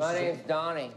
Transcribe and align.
My 0.00 0.14
name's 0.14 0.38
Donnie. 0.48 0.90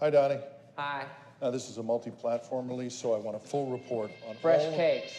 Hi, 0.00 0.08
Donnie. 0.08 0.38
Hi. 0.78 1.04
Now, 1.42 1.50
this 1.50 1.68
is 1.68 1.76
a 1.76 1.82
multi-platform 1.82 2.66
release, 2.66 2.94
so 2.94 3.12
I 3.12 3.18
want 3.18 3.36
a 3.36 3.40
full 3.40 3.70
report 3.70 4.10
on 4.26 4.34
Fresh 4.36 4.64
all- 4.64 4.74
cakes. 4.74 5.12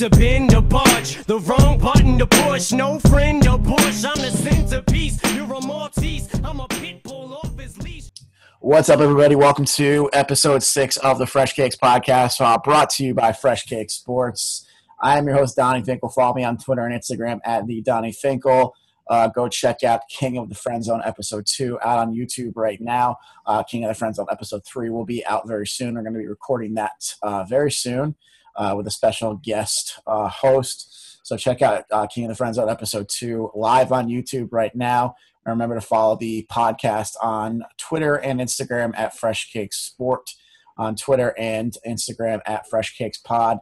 To 0.00 0.08
bend. 0.08 0.50
The 0.50 1.38
wrong 1.40 1.78
button 1.78 2.18
to 2.18 2.26
push. 2.26 2.72
No 2.72 2.98
friend 3.00 3.46
or 3.46 3.58
push. 3.58 4.02
I'm 4.02 4.16
the 4.16 4.30
centerpiece. 4.30 5.20
You're 5.34 5.52
a 5.52 5.60
Maltese. 5.60 6.28
I'm 6.42 6.58
a 6.58 6.68
pit 6.68 7.02
bull 7.02 7.34
off 7.34 7.58
his 7.58 7.76
leash. 7.82 8.08
What's 8.60 8.88
up, 8.88 9.00
everybody? 9.00 9.36
Welcome 9.36 9.66
to 9.66 10.08
episode 10.14 10.62
six 10.62 10.96
of 10.96 11.18
the 11.18 11.26
Fresh 11.26 11.52
Cakes 11.52 11.76
podcast, 11.76 12.40
uh, 12.40 12.56
brought 12.58 12.88
to 12.90 13.04
you 13.04 13.14
by 13.14 13.32
Fresh 13.32 13.64
Cake 13.64 13.90
Sports. 13.90 14.66
I 15.02 15.18
am 15.18 15.26
your 15.26 15.36
host, 15.36 15.56
Donnie 15.56 15.82
Finkel. 15.82 16.08
Follow 16.08 16.34
me 16.34 16.44
on 16.44 16.56
Twitter 16.56 16.86
and 16.86 16.98
Instagram 16.98 17.40
at 17.44 17.66
the 17.66 17.82
Donnie 17.82 18.12
Finkel. 18.12 18.74
Uh, 19.08 19.28
go 19.28 19.48
check 19.48 19.84
out 19.84 20.00
King 20.08 20.38
of 20.38 20.48
the 20.48 20.54
Friend 20.54 20.82
Zone 20.82 21.02
episode 21.04 21.44
two 21.46 21.78
out 21.82 21.98
on 21.98 22.14
YouTube 22.14 22.52
right 22.56 22.80
now. 22.80 23.18
Uh, 23.44 23.62
King 23.62 23.84
of 23.84 23.88
the 23.88 23.94
Friend 23.94 24.14
Zone 24.14 24.26
episode 24.30 24.62
three 24.64 24.88
will 24.88 25.04
be 25.04 25.26
out 25.26 25.46
very 25.46 25.66
soon. 25.66 25.94
We're 25.94 26.02
going 26.02 26.14
to 26.14 26.20
be 26.20 26.26
recording 26.26 26.72
that 26.74 27.16
uh, 27.22 27.44
very 27.44 27.70
soon 27.70 28.14
uh, 28.56 28.74
with 28.76 28.86
a 28.86 28.90
special 28.90 29.34
guest 29.36 30.00
uh, 30.06 30.28
host. 30.28 31.18
So 31.22 31.36
check 31.36 31.62
out 31.62 31.84
uh, 31.90 32.06
King 32.06 32.24
of 32.24 32.30
the 32.30 32.34
Friends 32.34 32.56
Zone 32.56 32.68
episode 32.68 33.08
two 33.08 33.50
live 33.54 33.92
on 33.92 34.08
YouTube 34.08 34.48
right 34.50 34.74
now. 34.74 35.14
And 35.44 35.52
remember 35.52 35.74
to 35.74 35.80
follow 35.80 36.16
the 36.16 36.46
podcast 36.50 37.12
on 37.22 37.64
Twitter 37.78 38.16
and 38.16 38.40
Instagram 38.40 38.92
at 38.96 39.16
Fresh 39.16 39.52
Cakes 39.52 39.78
Sport, 39.78 40.30
on 40.76 40.96
Twitter 40.96 41.34
and 41.38 41.76
Instagram 41.86 42.40
at 42.46 42.68
Fresh 42.68 42.96
Cakes 42.96 43.18
Pod. 43.18 43.58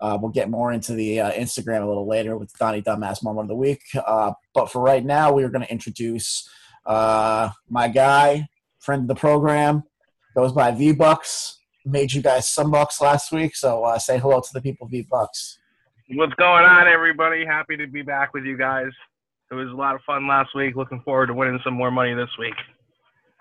Uh, 0.00 0.18
we'll 0.20 0.32
get 0.32 0.50
more 0.50 0.72
into 0.72 0.94
the 0.94 1.20
uh, 1.20 1.30
Instagram 1.32 1.84
a 1.84 1.86
little 1.86 2.08
later 2.08 2.36
with 2.36 2.52
Donnie 2.58 2.82
Dumbass 2.82 3.22
Moment 3.22 3.44
of 3.44 3.48
the 3.48 3.54
Week. 3.54 3.82
Uh, 3.94 4.32
but 4.52 4.70
for 4.70 4.82
right 4.82 5.04
now, 5.04 5.32
we 5.32 5.44
are 5.44 5.48
going 5.48 5.64
to 5.64 5.70
introduce 5.70 6.48
uh, 6.84 7.50
my 7.70 7.86
guy, 7.86 8.48
friend 8.80 9.02
of 9.02 9.08
the 9.08 9.14
program, 9.14 9.84
goes 10.34 10.52
by 10.52 10.72
V 10.72 10.92
Bucks. 10.92 11.60
Made 11.84 12.12
you 12.12 12.22
guys 12.22 12.48
some 12.48 12.70
bucks 12.70 13.00
last 13.00 13.32
week, 13.32 13.56
so 13.56 13.84
uh, 13.84 13.98
say 13.98 14.18
hello 14.18 14.40
to 14.40 14.48
the 14.52 14.60
people, 14.60 14.86
V 14.86 15.06
Bucks. 15.10 15.58
What's 16.10 16.34
going 16.34 16.64
on, 16.64 16.86
everybody? 16.86 17.44
Happy 17.44 17.76
to 17.76 17.86
be 17.86 18.02
back 18.02 18.34
with 18.34 18.44
you 18.44 18.56
guys. 18.56 18.90
It 19.50 19.54
was 19.54 19.68
a 19.68 19.74
lot 19.74 19.94
of 19.94 20.00
fun 20.02 20.28
last 20.28 20.50
week. 20.54 20.76
Looking 20.76 21.00
forward 21.00 21.26
to 21.26 21.34
winning 21.34 21.58
some 21.64 21.74
more 21.74 21.90
money 21.90 22.14
this 22.14 22.30
week. 22.38 22.54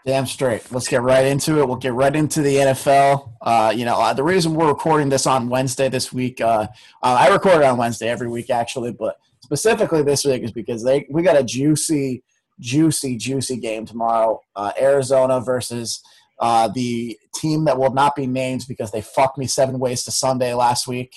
Damn 0.05 0.25
straight. 0.25 0.71
Let's 0.71 0.87
get 0.87 1.03
right 1.03 1.25
into 1.25 1.59
it. 1.59 1.67
We'll 1.67 1.75
get 1.75 1.93
right 1.93 2.15
into 2.15 2.41
the 2.41 2.55
NFL. 2.55 3.33
Uh, 3.39 3.71
you 3.75 3.85
know, 3.85 4.01
uh, 4.01 4.13
the 4.13 4.23
reason 4.23 4.55
we're 4.55 4.67
recording 4.67 5.09
this 5.09 5.27
on 5.27 5.47
Wednesday 5.47 5.89
this 5.89 6.11
week, 6.11 6.41
uh, 6.41 6.67
uh, 7.03 7.17
I 7.19 7.27
record 7.27 7.57
it 7.57 7.63
on 7.63 7.77
Wednesday 7.77 8.09
every 8.09 8.27
week 8.27 8.49
actually, 8.49 8.93
but 8.93 9.17
specifically 9.41 10.01
this 10.01 10.25
week 10.25 10.41
is 10.41 10.51
because 10.51 10.83
they 10.83 11.05
we 11.11 11.21
got 11.21 11.37
a 11.37 11.43
juicy, 11.43 12.23
juicy, 12.59 13.15
juicy 13.15 13.57
game 13.57 13.85
tomorrow. 13.85 14.41
Uh, 14.55 14.71
Arizona 14.79 15.39
versus 15.39 16.01
uh, 16.41 16.67
the 16.67 17.17
team 17.35 17.65
that 17.65 17.77
will 17.77 17.93
not 17.93 18.15
be 18.15 18.25
named 18.25 18.65
because 18.67 18.91
they 18.91 19.01
fucked 19.01 19.37
me 19.37 19.45
seven 19.45 19.79
ways 19.79 20.03
to 20.03 20.11
Sunday 20.11 20.53
last 20.53 20.87
week. 20.87 21.13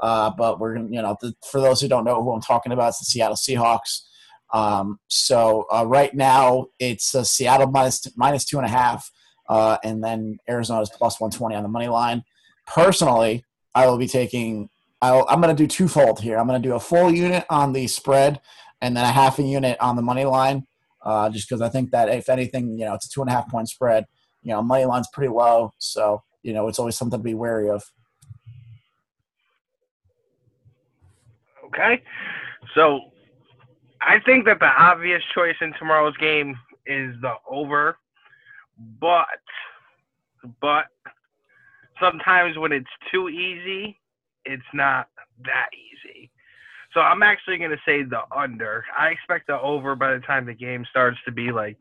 Uh, 0.00 0.30
but 0.30 0.60
we're 0.60 0.76
you 0.76 1.02
know, 1.02 1.16
the, 1.20 1.34
for 1.50 1.60
those 1.60 1.80
who 1.80 1.88
don't 1.88 2.04
know 2.04 2.22
who 2.22 2.32
I'm 2.32 2.40
talking 2.40 2.72
about, 2.72 2.90
it's 2.90 3.00
the 3.00 3.04
Seattle 3.04 3.36
Seahawks. 3.36 4.02
Um, 4.52 5.00
so 5.08 5.66
uh, 5.72 5.84
right 5.84 6.14
now 6.14 6.68
it's 6.78 7.14
uh, 7.14 7.24
Seattle 7.24 7.66
minus 7.66 8.06
minus 8.16 8.44
two 8.44 8.58
and 8.58 8.66
a 8.66 8.70
half, 8.70 9.10
uh, 9.48 9.78
and 9.82 10.02
then 10.02 10.38
Arizona's 10.48 10.90
plus 10.90 11.20
one 11.20 11.32
twenty 11.32 11.56
on 11.56 11.64
the 11.64 11.68
money 11.68 11.88
line. 11.88 12.22
Personally, 12.66 13.44
I 13.74 13.86
will 13.88 13.98
be 13.98 14.08
taking. 14.08 14.70
I'll, 15.02 15.26
I'm 15.28 15.40
going 15.40 15.54
to 15.54 15.62
do 15.62 15.66
twofold 15.66 16.20
here. 16.20 16.38
I'm 16.38 16.46
going 16.46 16.60
to 16.60 16.68
do 16.68 16.74
a 16.74 16.80
full 16.80 17.12
unit 17.12 17.44
on 17.50 17.72
the 17.72 17.88
spread, 17.88 18.40
and 18.80 18.96
then 18.96 19.04
a 19.04 19.12
half 19.12 19.40
a 19.40 19.42
unit 19.42 19.76
on 19.80 19.96
the 19.96 20.02
money 20.02 20.24
line. 20.24 20.66
Uh, 21.02 21.30
just 21.30 21.48
because 21.48 21.62
I 21.62 21.68
think 21.68 21.90
that 21.90 22.08
if 22.08 22.28
anything, 22.28 22.78
you 22.78 22.84
know, 22.84 22.94
it's 22.94 23.06
a 23.06 23.10
two 23.10 23.20
and 23.20 23.30
a 23.30 23.32
half 23.32 23.50
point 23.50 23.68
spread. 23.68 24.06
You 24.48 24.54
know, 24.54 24.62
money 24.62 24.86
line's 24.86 25.08
pretty 25.12 25.28
low, 25.28 25.74
so 25.76 26.22
you 26.42 26.54
know 26.54 26.68
it's 26.68 26.78
always 26.78 26.96
something 26.96 27.18
to 27.18 27.22
be 27.22 27.34
wary 27.34 27.68
of. 27.68 27.84
Okay? 31.66 32.02
So 32.74 33.00
I 34.00 34.20
think 34.24 34.46
that 34.46 34.58
the 34.58 34.64
obvious 34.66 35.22
choice 35.34 35.56
in 35.60 35.74
tomorrow's 35.78 36.16
game 36.16 36.58
is 36.86 37.14
the 37.20 37.34
over, 37.46 37.98
but 38.98 39.26
but 40.62 40.86
sometimes 42.00 42.56
when 42.56 42.72
it's 42.72 42.86
too 43.12 43.28
easy, 43.28 44.00
it's 44.46 44.62
not 44.72 45.08
that 45.44 45.68
easy. 45.74 46.30
So 46.94 47.00
I'm 47.00 47.22
actually 47.22 47.58
going 47.58 47.70
to 47.70 47.76
say 47.84 48.02
the 48.02 48.22
under. 48.34 48.86
I 48.98 49.08
expect 49.08 49.48
the 49.48 49.60
over 49.60 49.94
by 49.94 50.14
the 50.14 50.20
time 50.20 50.46
the 50.46 50.54
game 50.54 50.86
starts 50.88 51.18
to 51.26 51.32
be 51.32 51.52
like 51.52 51.76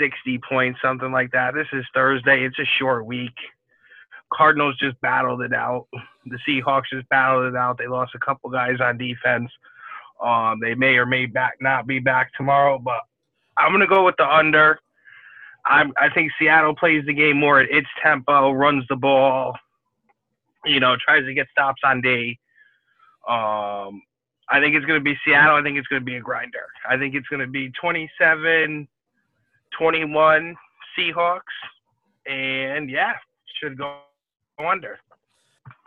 60 0.00 0.40
points, 0.48 0.80
something 0.82 1.12
like 1.12 1.30
that. 1.32 1.54
This 1.54 1.66
is 1.72 1.84
Thursday. 1.94 2.44
It's 2.44 2.58
a 2.58 2.64
short 2.78 3.06
week. 3.06 3.34
Cardinals 4.32 4.76
just 4.78 5.00
battled 5.00 5.42
it 5.42 5.52
out. 5.52 5.86
The 6.26 6.38
Seahawks 6.48 6.84
just 6.92 7.08
battled 7.08 7.46
it 7.46 7.56
out. 7.56 7.78
They 7.78 7.86
lost 7.86 8.14
a 8.14 8.18
couple 8.18 8.50
guys 8.50 8.80
on 8.80 8.98
defense. 8.98 9.50
Um, 10.22 10.58
they 10.60 10.74
may 10.74 10.96
or 10.96 11.06
may 11.06 11.26
back 11.26 11.54
not 11.60 11.86
be 11.86 11.98
back 11.98 12.32
tomorrow, 12.34 12.78
but 12.78 13.00
I'm 13.58 13.72
gonna 13.72 13.86
go 13.86 14.04
with 14.04 14.16
the 14.16 14.26
under. 14.26 14.80
I'm, 15.66 15.92
I 15.96 16.08
think 16.10 16.32
Seattle 16.38 16.74
plays 16.74 17.04
the 17.06 17.14
game 17.14 17.38
more 17.38 17.60
at 17.60 17.70
its 17.70 17.88
tempo, 18.02 18.52
runs 18.52 18.84
the 18.88 18.96
ball, 18.96 19.56
you 20.64 20.80
know, 20.80 20.96
tries 20.96 21.24
to 21.24 21.34
get 21.34 21.46
stops 21.50 21.80
on 21.84 22.00
D. 22.00 22.38
Um, 23.26 24.02
I 24.50 24.60
think 24.60 24.74
it's 24.76 24.84
going 24.84 25.00
to 25.00 25.04
be 25.04 25.18
Seattle. 25.24 25.56
I 25.56 25.62
think 25.62 25.78
it's 25.78 25.86
going 25.88 26.02
to 26.02 26.04
be 26.04 26.16
a 26.16 26.20
grinder. 26.20 26.66
I 26.88 26.98
think 26.98 27.14
it's 27.14 27.28
going 27.28 27.40
to 27.40 27.46
be 27.46 27.70
27 27.80 28.86
21 29.78 30.54
Seahawks. 30.98 31.40
And 32.26 32.90
yeah, 32.90 33.12
should 33.60 33.76
go 33.76 33.98
under. 34.58 34.98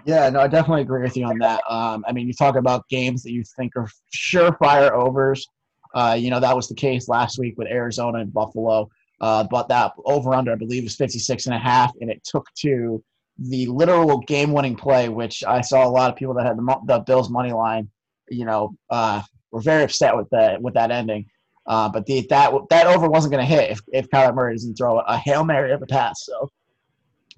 Yeah, 0.06 0.30
no, 0.30 0.40
I 0.40 0.48
definitely 0.48 0.84
agree 0.84 1.02
with 1.02 1.18
you 1.18 1.26
on 1.26 1.38
that. 1.40 1.62
Um, 1.70 2.06
I 2.08 2.14
mean, 2.14 2.28
you 2.28 2.34
talk 2.34 2.56
about 2.56 2.88
games 2.90 3.24
that 3.24 3.32
you 3.32 3.44
think 3.58 3.76
are 3.76 3.90
surefire 4.16 4.92
overs. 4.92 5.48
Uh, 5.94 6.16
you 6.18 6.30
know, 6.30 6.40
that 6.40 6.56
was 6.56 6.68
the 6.68 6.76
case 6.76 7.10
last 7.10 7.40
week 7.40 7.58
with 7.58 7.68
Arizona 7.68 8.20
and 8.20 8.32
Buffalo. 8.32 8.90
Uh, 9.20 9.46
but 9.50 9.68
that 9.68 9.94
over 10.06 10.34
under, 10.34 10.52
I 10.52 10.56
believe, 10.56 10.84
was 10.84 10.96
56 10.96 11.48
and 11.48 11.56
a 11.56 11.60
half, 11.60 11.92
and 12.02 12.10
it 12.10 12.24
took 12.24 12.48
to 12.60 13.04
the 13.40 13.66
literal 13.68 14.20
game 14.20 14.52
winning 14.54 14.76
play, 14.76 15.10
which 15.10 15.44
I 15.44 15.62
saw 15.62 15.86
a 15.86 15.90
lot 15.90 16.12
of 16.12 16.16
people 16.16 16.34
that 16.36 16.46
had 16.46 16.58
the, 16.58 16.78
the 16.86 17.00
Bills 17.00 17.30
money 17.30 17.52
line, 17.52 17.90
you 18.30 18.46
know, 18.46 18.76
uh, 18.90 19.22
were 19.52 19.62
very 19.62 19.84
upset 19.84 20.16
with 20.16 20.30
that 20.32 20.62
with 20.62 20.74
that 20.76 20.92
ending. 20.92 21.26
Uh, 21.68 21.90
but 21.90 22.06
the, 22.06 22.26
that 22.30 22.52
that 22.70 22.88
over 22.88 23.10
wasn't 23.10 23.34
going 23.34 23.46
to 23.46 23.50
hit 23.56 23.70
if, 23.72 23.82
if 23.92 24.10
Kyler 24.10 24.34
Murray 24.34 24.54
doesn't 24.54 24.76
throw 24.76 25.00
a 25.00 25.18
hail 25.18 25.44
mary 25.44 25.72
of 25.72 25.82
a 25.82 25.86
pass. 25.86 26.24
So 26.26 26.50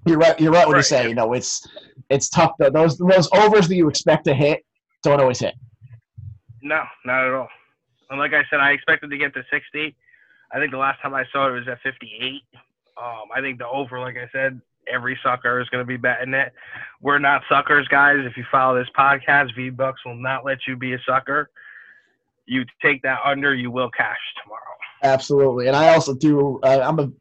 you're 0.06 0.18
right. 0.20 0.40
You're 0.40 0.52
right 0.52 0.68
when 0.68 0.76
you 0.76 0.80
Right. 0.80 0.86
say 0.86 1.10
you 1.10 1.16
know 1.16 1.34
it's 1.34 1.68
it's 2.10 2.30
tough. 2.30 2.52
Though. 2.60 2.70
Those 2.70 2.98
those 2.98 3.28
overs 3.34 3.68
that 3.68 3.76
you 3.76 3.90
expect 3.90 4.26
to 4.26 4.34
hit 4.34 4.64
don't 5.04 5.20
always 5.20 5.40
hit. 5.40 5.56
No, 6.62 6.84
not 7.06 7.26
at 7.26 7.34
all. 7.34 7.48
And 8.10 8.20
like 8.20 8.34
I 8.34 8.44
said, 8.50 8.60
I 8.60 8.72
expected 8.72 9.10
to 9.12 9.18
get 9.18 9.34
to 9.36 9.44
60. 9.52 9.96
I 10.52 10.60
think 10.60 10.72
the 10.72 10.78
last 10.78 11.02
time 11.02 11.14
I 11.14 11.24
saw 11.32 11.48
it 11.48 11.52
was 11.52 11.68
at 11.68 11.80
58. 11.82 12.42
Um, 12.98 13.30
I 13.34 13.40
think 13.40 13.60
the 13.60 13.68
over, 13.68 14.00
like 14.00 14.18
I 14.18 14.28
said, 14.32 14.60
every 14.92 15.18
sucker 15.24 15.62
is 15.62 15.70
going 15.70 15.82
to 15.84 15.88
be 15.88 15.96
betting 15.96 16.34
it. 16.34 16.52
We're 17.02 17.20
not 17.20 17.44
suckers, 17.48 17.88
guys. 17.88 18.18
If 18.22 18.36
you 18.36 18.44
follow 18.52 18.78
this 18.78 18.90
podcast, 18.98 19.56
V 19.56 19.70
Bucks 19.70 20.02
will 20.06 20.16
not 20.16 20.44
let 20.44 20.58
you 20.68 20.76
be 20.76 20.94
a 20.94 21.00
sucker. 21.08 21.50
You 22.50 22.66
take 22.82 23.02
that 23.04 23.20
under, 23.24 23.54
you 23.54 23.70
will 23.70 23.92
cash 23.92 24.18
tomorrow. 24.44 24.62
Absolutely, 25.04 25.68
and 25.68 25.76
I 25.76 25.94
also 25.94 26.16
do. 26.16 26.60
Uh, 26.64 26.82
I'm 26.84 27.00
a 27.00 27.12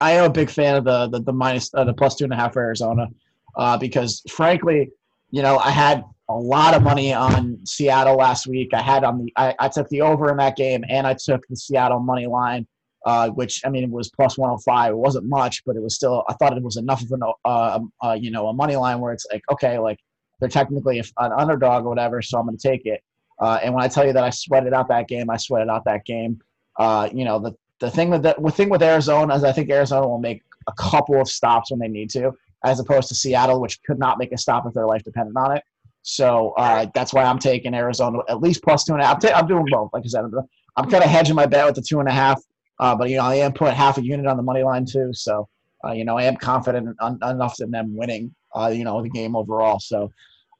I 0.00 0.12
am 0.12 0.24
a 0.24 0.32
big 0.32 0.50
fan 0.50 0.76
of 0.76 0.84
the 0.84 1.08
the, 1.08 1.20
the 1.20 1.32
minus 1.32 1.70
uh, 1.74 1.84
the 1.84 1.92
plus 1.92 2.16
two 2.16 2.24
and 2.24 2.32
a 2.32 2.36
half 2.36 2.54
for 2.54 2.62
Arizona 2.62 3.08
uh, 3.56 3.76
because 3.76 4.22
frankly, 4.30 4.90
you 5.30 5.42
know, 5.42 5.58
I 5.58 5.70
had 5.70 6.04
a 6.28 6.34
lot 6.34 6.74
of 6.74 6.82
money 6.82 7.12
on 7.12 7.58
Seattle 7.66 8.16
last 8.16 8.46
week. 8.46 8.72
I 8.72 8.82
had 8.82 9.04
on 9.04 9.18
the 9.18 9.32
I, 9.36 9.54
I 9.58 9.68
took 9.68 9.88
the 9.88 10.00
over 10.02 10.30
in 10.30 10.38
that 10.38 10.56
game 10.56 10.84
and 10.88 11.06
I 11.06 11.14
took 11.14 11.46
the 11.48 11.56
Seattle 11.56 12.00
money 12.00 12.26
line. 12.26 12.66
Uh, 13.06 13.28
which 13.28 13.62
I 13.64 13.70
mean, 13.70 13.84
it 13.84 13.90
was 13.90 14.10
plus 14.10 14.36
105. 14.36 14.92
It 14.92 14.96
wasn't 14.96 15.26
much, 15.26 15.64
but 15.64 15.76
it 15.76 15.82
was 15.82 15.94
still. 15.94 16.24
I 16.28 16.34
thought 16.34 16.56
it 16.56 16.62
was 16.62 16.76
enough 16.76 17.00
of 17.00 17.12
an, 17.12 17.22
uh, 17.44 17.78
uh, 18.04 18.12
you 18.12 18.30
know, 18.30 18.48
a 18.48 18.52
money 18.52 18.74
line 18.74 18.98
where 19.00 19.12
it's 19.12 19.24
like, 19.32 19.42
okay, 19.52 19.78
like 19.78 19.98
they're 20.40 20.48
technically 20.48 20.98
an 20.98 21.32
underdog 21.32 21.86
or 21.86 21.88
whatever, 21.88 22.20
so 22.20 22.38
I'm 22.38 22.46
going 22.46 22.58
to 22.58 22.68
take 22.68 22.86
it. 22.86 23.00
Uh, 23.40 23.58
and 23.62 23.74
when 23.74 23.84
I 23.84 23.88
tell 23.88 24.06
you 24.06 24.12
that 24.12 24.24
I 24.24 24.30
sweated 24.30 24.72
out 24.72 24.88
that 24.88 25.08
game, 25.08 25.30
I 25.30 25.36
sweated 25.36 25.68
out 25.68 25.84
that 25.84 26.04
game. 26.04 26.40
Uh, 26.76 27.08
you 27.12 27.24
know, 27.24 27.38
the 27.38 27.54
the 27.80 27.90
thing 27.90 28.10
with 28.10 28.22
the, 28.22 28.34
the 28.38 28.50
thing 28.50 28.68
with 28.68 28.82
Arizona 28.82 29.34
is 29.34 29.44
I 29.44 29.52
think 29.52 29.70
Arizona 29.70 30.06
will 30.06 30.18
make 30.18 30.42
a 30.66 30.72
couple 30.72 31.20
of 31.20 31.28
stops 31.28 31.70
when 31.70 31.80
they 31.80 31.88
need 31.88 32.10
to, 32.10 32.32
as 32.64 32.80
opposed 32.80 33.08
to 33.08 33.14
Seattle, 33.14 33.60
which 33.60 33.82
could 33.84 33.98
not 33.98 34.18
make 34.18 34.32
a 34.32 34.38
stop 34.38 34.66
if 34.66 34.74
their 34.74 34.86
life 34.86 35.02
depended 35.04 35.36
on 35.36 35.56
it. 35.56 35.62
So 36.02 36.54
uh, 36.56 36.86
that's 36.94 37.12
why 37.12 37.24
I'm 37.24 37.38
taking 37.38 37.74
Arizona 37.74 38.18
at 38.28 38.40
least 38.40 38.62
plus 38.62 38.84
two 38.84 38.94
and 38.94 39.02
a 39.02 39.06
half. 39.06 39.16
I'm, 39.16 39.20
ta- 39.20 39.38
I'm 39.38 39.46
doing 39.46 39.66
both. 39.70 39.90
Like 39.92 40.04
I 40.04 40.08
said, 40.08 40.24
I'm, 40.24 40.32
I'm 40.76 40.90
kind 40.90 41.04
of 41.04 41.10
hedging 41.10 41.34
my 41.34 41.46
bet 41.46 41.66
with 41.66 41.74
the 41.74 41.82
two 41.82 42.00
and 42.00 42.08
a 42.08 42.12
half. 42.12 42.42
Uh, 42.80 42.96
but 42.96 43.10
you 43.10 43.16
know, 43.16 43.24
I 43.24 43.36
am 43.36 43.52
put 43.52 43.74
half 43.74 43.98
a 43.98 44.04
unit 44.04 44.26
on 44.26 44.36
the 44.36 44.42
money 44.42 44.62
line 44.62 44.84
too. 44.84 45.10
So 45.12 45.48
uh, 45.84 45.92
you 45.92 46.04
know, 46.04 46.16
I 46.16 46.24
am 46.24 46.36
confident 46.36 46.96
en- 47.02 47.18
enough 47.22 47.60
in 47.60 47.70
them 47.70 47.96
winning. 47.96 48.34
Uh, 48.54 48.72
you 48.74 48.84
know, 48.84 49.02
the 49.02 49.10
game 49.10 49.36
overall. 49.36 49.78
So 49.78 50.10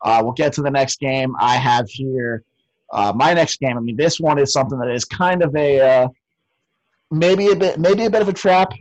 we'll 0.05 0.33
get 0.33 0.53
to 0.55 0.63
the 0.63 0.71
next 0.71 1.01
game. 1.01 1.35
I 1.41 1.57
have 1.57 1.89
here 1.89 2.45
uh, 2.90 3.12
my 3.14 3.35
next 3.35 3.61
game. 3.61 3.76
I 3.76 3.81
mean, 3.81 3.96
this 3.96 4.19
one 4.19 4.38
is 4.38 4.52
something 4.52 4.79
that 4.79 4.90
is 4.90 5.05
kind 5.05 5.43
of 5.43 5.55
a 5.56 5.81
uh, 5.81 6.08
maybe 7.11 7.49
a 7.49 7.56
bit 7.56 7.79
maybe 7.79 8.05
a 8.05 8.11
bit 8.11 8.23
of 8.23 8.29
a 8.29 8.32
trap. 8.32 8.73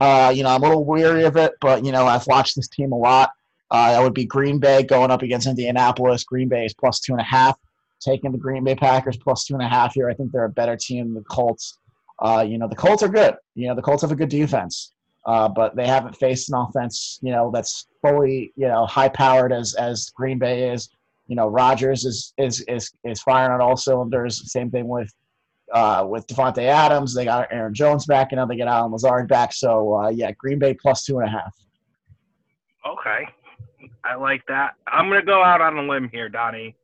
Uh, 0.00 0.32
you 0.34 0.42
know, 0.42 0.50
I'm 0.50 0.62
a 0.62 0.68
little 0.68 0.84
weary 0.84 1.24
of 1.24 1.36
it, 1.36 1.52
but 1.60 1.84
you 1.84 1.92
know, 1.92 2.06
I've 2.06 2.26
watched 2.26 2.56
this 2.56 2.68
team 2.68 2.92
a 2.92 2.96
lot. 2.96 3.30
Uh, 3.70 3.92
that 3.92 4.02
would 4.02 4.14
be 4.14 4.24
Green 4.24 4.58
Bay 4.58 4.82
going 4.82 5.10
up 5.10 5.22
against 5.22 5.46
Indianapolis. 5.46 6.24
Green 6.24 6.48
Bay 6.48 6.64
is 6.64 6.74
plus 6.74 7.00
two 7.00 7.12
and 7.12 7.20
a 7.20 7.24
half. 7.24 7.58
Taking 8.00 8.30
the 8.30 8.38
Green 8.38 8.62
Bay 8.62 8.76
Packers 8.76 9.16
plus 9.16 9.44
two 9.44 9.54
and 9.54 9.62
a 9.62 9.68
half 9.68 9.94
here. 9.94 10.08
I 10.08 10.14
think 10.14 10.30
they're 10.30 10.44
a 10.44 10.48
better 10.48 10.76
team 10.76 11.06
than 11.06 11.14
the 11.14 11.28
Colts. 11.28 11.78
Uh, 12.20 12.44
you 12.46 12.58
know, 12.58 12.68
the 12.68 12.76
Colts 12.76 13.02
are 13.02 13.08
good. 13.08 13.34
You 13.54 13.68
know, 13.68 13.74
the 13.74 13.82
Colts 13.82 14.02
have 14.02 14.12
a 14.12 14.16
good 14.16 14.28
defense, 14.28 14.92
uh, 15.26 15.48
but 15.48 15.76
they 15.76 15.86
haven't 15.86 16.16
faced 16.16 16.48
an 16.48 16.56
offense, 16.56 17.18
you 17.22 17.32
know, 17.32 17.50
that's 17.52 17.86
fully, 18.02 18.52
you 18.56 18.68
know, 18.68 18.86
high 18.86 19.08
powered 19.08 19.52
as 19.52 19.74
as 19.74 20.10
Green 20.10 20.38
Bay 20.38 20.70
is. 20.70 20.88
You 21.28 21.36
know, 21.36 21.48
Rodgers 21.48 22.04
is 22.04 22.32
is 22.38 22.60
is 22.62 22.90
is 23.04 23.22
firing 23.22 23.52
on 23.52 23.60
all 23.60 23.76
cylinders. 23.76 24.50
Same 24.50 24.70
thing 24.70 24.88
with 24.88 25.12
uh, 25.72 26.04
with 26.08 26.26
Davante 26.26 26.64
Adams. 26.64 27.14
They 27.14 27.24
got 27.24 27.52
Aaron 27.52 27.74
Jones 27.74 28.06
back, 28.06 28.32
and 28.32 28.38
now 28.38 28.46
they 28.46 28.56
get 28.56 28.68
Allen 28.68 28.90
Lazard 28.90 29.28
back. 29.28 29.52
So 29.52 29.94
uh, 29.94 30.08
yeah, 30.08 30.32
Green 30.32 30.58
Bay 30.58 30.74
plus 30.74 31.04
two 31.04 31.18
and 31.18 31.28
a 31.28 31.30
half. 31.30 31.54
Okay. 32.86 33.26
I 34.04 34.14
like 34.14 34.42
that. 34.48 34.74
I'm 34.86 35.08
gonna 35.08 35.22
go 35.22 35.42
out 35.42 35.60
on 35.60 35.76
a 35.76 35.82
limb 35.82 36.08
here, 36.10 36.28
Donnie. 36.28 36.74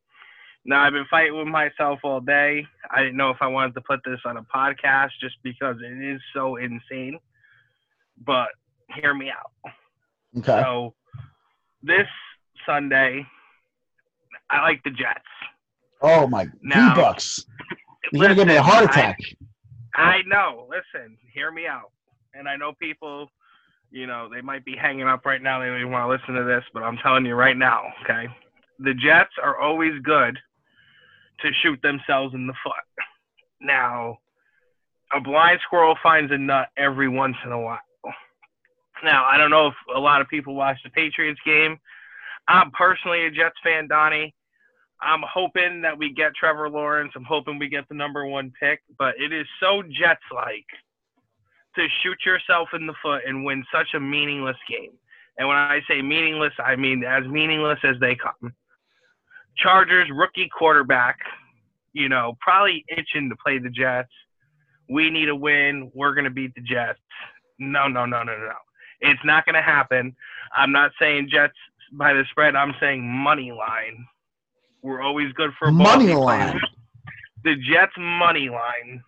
Now 0.67 0.83
I've 0.83 0.93
been 0.93 1.07
fighting 1.11 1.37
with 1.37 1.47
myself 1.47 2.01
all 2.05 2.21
day. 2.21 2.67
I 2.91 3.03
didn't 3.03 3.17
know 3.17 3.31
if 3.31 3.39
I 3.41 3.47
wanted 3.47 3.75
to 3.75 3.81
put 3.83 4.01
this 4.05 4.21
on 4.25 4.37
a 4.37 4.43
podcast 4.43 5.11
just 5.21 5.37
because 5.43 5.77
it 5.83 6.15
is 6.15 6.21
so 6.35 6.57
insane. 6.57 7.19
But 8.25 8.49
hear 8.95 9.15
me 9.15 9.31
out. 9.31 9.73
Okay. 10.39 10.63
So 10.63 10.95
this 11.83 12.07
Sunday, 12.67 13.27
I 14.51 14.61
like 14.63 14.83
the 14.85 14.91
Jets. 14.91 15.21
Oh 16.03 16.27
my 16.27 16.47
Now- 16.63 16.95
bucks! 16.95 17.45
You're 18.13 18.23
gonna 18.23 18.35
give 18.35 18.47
me 18.47 18.57
a 18.57 18.63
Listen, 18.63 18.71
heart 18.73 18.89
I- 18.89 18.91
attack. 18.91 19.19
I 19.97 20.23
know. 20.27 20.67
Listen, 20.69 21.17
hear 21.33 21.51
me 21.51 21.67
out. 21.67 21.91
And 22.35 22.49
I 22.49 22.57
know 22.57 22.73
people, 22.73 23.31
you 23.91 24.07
know, 24.09 24.29
they 24.29 24.41
might 24.41 24.65
be 24.65 24.75
hanging 24.77 25.07
up 25.07 25.25
right 25.25 25.41
now. 25.41 25.61
They 25.61 25.67
don't 25.67 25.79
even 25.79 25.93
want 25.93 26.05
to 26.07 26.09
listen 26.13 26.35
to 26.35 26.45
this, 26.45 26.65
but 26.75 26.83
I'm 26.83 26.97
telling 26.99 27.25
you 27.25 27.35
right 27.37 27.57
now, 27.57 27.83
okay? 28.03 28.27
The 28.81 28.93
Jets 28.95 29.31
are 29.43 29.59
always 29.61 29.93
good 30.03 30.37
to 31.41 31.51
shoot 31.63 31.81
themselves 31.83 32.35
in 32.35 32.47
the 32.49 32.55
foot. 32.65 33.05
Now, 33.61 34.19
a 35.15 35.21
blind 35.21 35.61
squirrel 35.65 35.97
finds 36.03 36.33
a 36.33 36.39
nut 36.39 36.69
every 36.77 37.09
once 37.09 37.37
in 37.45 37.53
a 37.53 37.61
while. 37.61 37.79
Now, 39.05 39.25
I 39.27 39.37
don't 39.39 39.51
know 39.51 39.69
if 39.69 39.75
a 39.95 40.01
lot 40.01 40.21
of 40.21 40.29
people 40.29 40.55
watch 40.55 40.79
the 40.83 40.91
Patriots 40.91 41.41
game. 41.47 41.79
I'm 42.49 42.71
personally 42.73 43.27
a 43.27 43.31
Jets 43.31 43.57
fan, 43.63 43.89
Donnie. 43.89 44.35
I'm 45.01 45.23
hoping 45.23 45.83
that 45.83 45.97
we 45.97 46.13
get 46.13 46.35
Trevor 46.35 46.69
Lawrence. 46.71 47.13
I'm 47.17 47.25
hoping 47.25 47.59
we 47.59 47.69
get 47.69 47.89
the 47.89 47.95
number 47.95 48.27
one 48.27 48.53
pick, 48.61 48.81
but 48.99 49.15
it 49.19 49.33
is 49.33 49.47
so 49.61 49.83
Jets 49.83 50.23
like 50.33 50.67
to 51.77 51.87
shoot 52.03 52.19
yourself 52.25 52.69
in 52.73 52.87
the 52.87 52.95
foot 53.03 53.23
and 53.27 53.45
win 53.45 53.65
such 53.73 53.89
a 53.95 54.01
meaningless 54.01 54.57
game. 54.69 54.93
And 55.39 55.49
when 55.49 55.57
I 55.57 55.81
say 55.89 56.01
meaningless, 56.01 56.53
I 56.65 56.77
mean 56.77 57.05
as 57.05 57.27
meaningless 57.27 57.81
as 57.83 57.97
they 58.01 58.17
come. 58.17 58.55
Chargers 59.57 60.09
rookie 60.13 60.49
quarterback, 60.57 61.19
you 61.93 62.09
know, 62.09 62.37
probably 62.41 62.85
itching 62.89 63.29
to 63.29 63.37
play 63.45 63.59
the 63.59 63.71
Jets. 63.71 64.13
We 64.89 65.11
need 65.11 65.29
a 65.29 65.37
win. 65.37 65.91
We're 65.95 66.15
going 66.15 66.25
to 66.25 66.31
beat 66.31 66.55
the 66.55 66.61
Jets. 66.61 67.01
No, 67.59 67.89
no, 67.89 68.05
no, 68.05 68.23
no, 68.23 68.37
no. 68.37 68.55
It's 69.01 69.21
not 69.25 69.45
going 69.45 69.55
to 69.55 69.63
happen. 69.63 70.15
I'm 70.57 70.73
not 70.73 70.93
saying 71.01 71.29
Jets 71.31 71.55
by 71.93 72.13
the 72.13 72.25
spread. 72.31 72.57
I'm 72.57 72.75
saying 72.81 73.03
money 73.07 73.53
line. 73.53 74.07
We're 74.83 75.03
always 75.03 75.33
good 75.33 75.51
for 75.59 75.71
Money 75.71 76.07
game. 76.07 76.19
line. 76.19 76.61
The 77.45 77.57
Jets 77.57 77.93
money 77.99 78.49
line. 78.51 79.03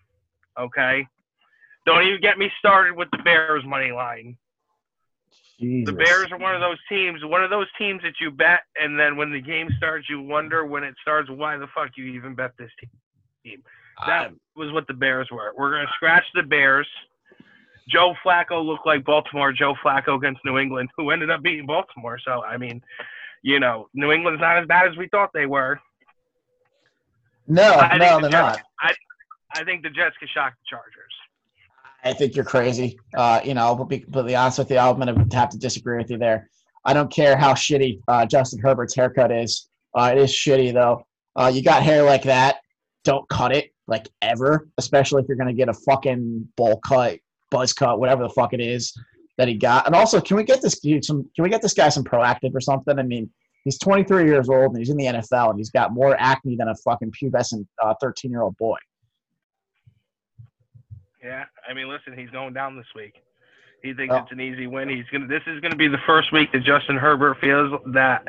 Okay. 0.59 1.05
Don't 1.85 2.05
even 2.05 2.19
get 2.21 2.37
me 2.37 2.51
started 2.59 2.95
with 2.95 3.09
the 3.11 3.19
Bears 3.23 3.63
money 3.65 3.91
line. 3.91 4.37
Jesus. 5.59 5.91
The 5.91 5.97
Bears 5.97 6.31
are 6.31 6.37
one 6.37 6.53
of 6.53 6.61
those 6.61 6.77
teams, 6.87 7.23
one 7.23 7.43
of 7.43 7.49
those 7.49 7.67
teams 7.77 8.01
that 8.03 8.13
you 8.21 8.29
bet, 8.29 8.61
and 8.79 8.99
then 8.99 9.17
when 9.17 9.31
the 9.31 9.41
game 9.41 9.69
starts, 9.77 10.07
you 10.09 10.21
wonder 10.21 10.65
when 10.65 10.83
it 10.83 10.93
starts 11.01 11.29
why 11.31 11.57
the 11.57 11.67
fuck 11.73 11.91
you 11.95 12.05
even 12.05 12.35
bet 12.35 12.51
this 12.59 12.69
team. 13.43 13.63
That 14.05 14.31
was 14.55 14.71
what 14.71 14.85
the 14.87 14.93
Bears 14.93 15.29
were. 15.31 15.53
We're 15.57 15.71
gonna 15.71 15.89
scratch 15.95 16.25
the 16.35 16.43
Bears. 16.43 16.87
Joe 17.89 18.13
Flacco 18.25 18.63
looked 18.63 18.85
like 18.85 19.05
Baltimore. 19.05 19.51
Joe 19.53 19.73
Flacco 19.83 20.15
against 20.15 20.41
New 20.45 20.57
England, 20.57 20.89
who 20.97 21.11
ended 21.11 21.29
up 21.29 21.41
beating 21.41 21.65
Baltimore. 21.65 22.19
So 22.23 22.43
I 22.43 22.57
mean, 22.57 22.81
you 23.43 23.59
know, 23.59 23.89
New 23.93 24.11
England's 24.11 24.41
not 24.41 24.57
as 24.57 24.67
bad 24.67 24.89
as 24.89 24.97
we 24.97 25.07
thought 25.09 25.29
they 25.33 25.45
were. 25.45 25.79
no, 27.47 27.73
I 27.73 27.97
no, 27.97 28.05
think 28.05 28.21
they're 28.21 28.21
the 28.21 28.29
not. 28.29 28.61
I, 28.81 28.93
I 29.53 29.63
think 29.63 29.83
the 29.83 29.89
Jets 29.89 30.15
could 30.19 30.29
shock 30.29 30.53
the 30.53 30.65
Chargers. 30.69 31.13
I 32.03 32.13
think 32.13 32.35
you're 32.35 32.45
crazy. 32.45 32.99
Uh, 33.15 33.41
you 33.43 33.53
know, 33.53 33.75
but 33.75 33.85
be 33.85 33.99
completely 33.99 34.35
honest 34.35 34.59
with 34.59 34.71
you, 34.71 34.77
I'm 34.77 34.99
going 34.99 35.29
to 35.29 35.35
have 35.37 35.49
to 35.49 35.57
disagree 35.57 35.97
with 35.97 36.11
you 36.11 36.17
there. 36.17 36.49
I 36.85 36.93
don't 36.93 37.11
care 37.11 37.35
how 37.35 37.53
shitty 37.53 38.01
uh, 38.07 38.25
Justin 38.25 38.59
Herbert's 38.59 38.95
haircut 38.95 39.31
is. 39.31 39.69
Uh, 39.93 40.11
it 40.13 40.19
is 40.19 40.31
shitty 40.31 40.73
though. 40.73 41.05
Uh, 41.35 41.51
you 41.53 41.61
got 41.61 41.83
hair 41.83 42.03
like 42.03 42.23
that, 42.23 42.57
don't 43.03 43.27
cut 43.29 43.55
it 43.55 43.73
like 43.87 44.07
ever, 44.21 44.67
especially 44.77 45.21
if 45.21 45.27
you're 45.27 45.37
going 45.37 45.47
to 45.47 45.53
get 45.53 45.69
a 45.69 45.73
fucking 45.73 46.47
bowl 46.55 46.79
cut, 46.79 47.19
buzz 47.51 47.73
cut, 47.73 47.99
whatever 47.99 48.23
the 48.23 48.29
fuck 48.29 48.53
it 48.53 48.59
is 48.61 48.93
that 49.37 49.47
he 49.47 49.53
got. 49.55 49.85
And 49.85 49.95
also, 49.95 50.19
can 50.21 50.37
we 50.37 50.43
get 50.43 50.61
this 50.61 50.79
dude 50.79 51.05
some? 51.05 51.29
Can 51.35 51.43
we 51.43 51.49
get 51.49 51.61
this 51.61 51.73
guy 51.73 51.89
some 51.89 52.03
Proactiv 52.03 52.53
or 52.55 52.61
something? 52.61 52.97
I 52.97 53.03
mean, 53.03 53.29
he's 53.63 53.77
23 53.79 54.25
years 54.25 54.49
old 54.49 54.71
and 54.71 54.77
he's 54.77 54.89
in 54.89 54.97
the 54.97 55.05
NFL 55.05 55.51
and 55.51 55.59
he's 55.59 55.69
got 55.71 55.93
more 55.93 56.15
acne 56.19 56.55
than 56.55 56.67
a 56.69 56.75
fucking 56.75 57.11
pubescent 57.11 57.65
uh, 57.83 57.93
13 58.01 58.31
year 58.31 58.41
old 58.41 58.57
boy. 58.57 58.77
Yeah, 61.23 61.45
I 61.67 61.73
mean, 61.73 61.89
listen, 61.89 62.17
he's 62.17 62.29
going 62.29 62.53
down 62.53 62.77
this 62.77 62.85
week. 62.95 63.15
He 63.83 63.93
thinks 63.93 64.13
Oh. 64.15 64.19
it's 64.19 64.31
an 64.31 64.39
easy 64.41 64.67
win. 64.67 64.89
He's 64.89 65.05
gonna. 65.11 65.27
This 65.27 65.43
is 65.47 65.59
gonna 65.61 65.75
be 65.75 65.87
the 65.87 65.97
first 66.05 66.31
week 66.31 66.51
that 66.53 66.63
Justin 66.63 66.97
Herbert 66.97 67.37
feels 67.41 67.79
that 67.93 68.23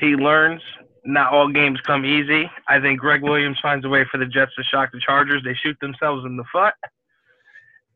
he 0.00 0.16
learns. 0.16 0.60
Not 1.04 1.32
all 1.32 1.48
games 1.48 1.78
come 1.82 2.04
easy. 2.04 2.50
I 2.66 2.80
think 2.80 2.98
Gregg 2.98 3.22
Williams 3.22 3.58
finds 3.60 3.84
a 3.84 3.88
way 3.88 4.04
for 4.10 4.16
the 4.18 4.26
Jets 4.26 4.54
to 4.56 4.62
shock 4.64 4.90
the 4.92 5.00
Chargers. 5.00 5.42
They 5.44 5.54
shoot 5.54 5.76
themselves 5.80 6.24
in 6.24 6.36
the 6.36 6.44
foot, 6.50 6.72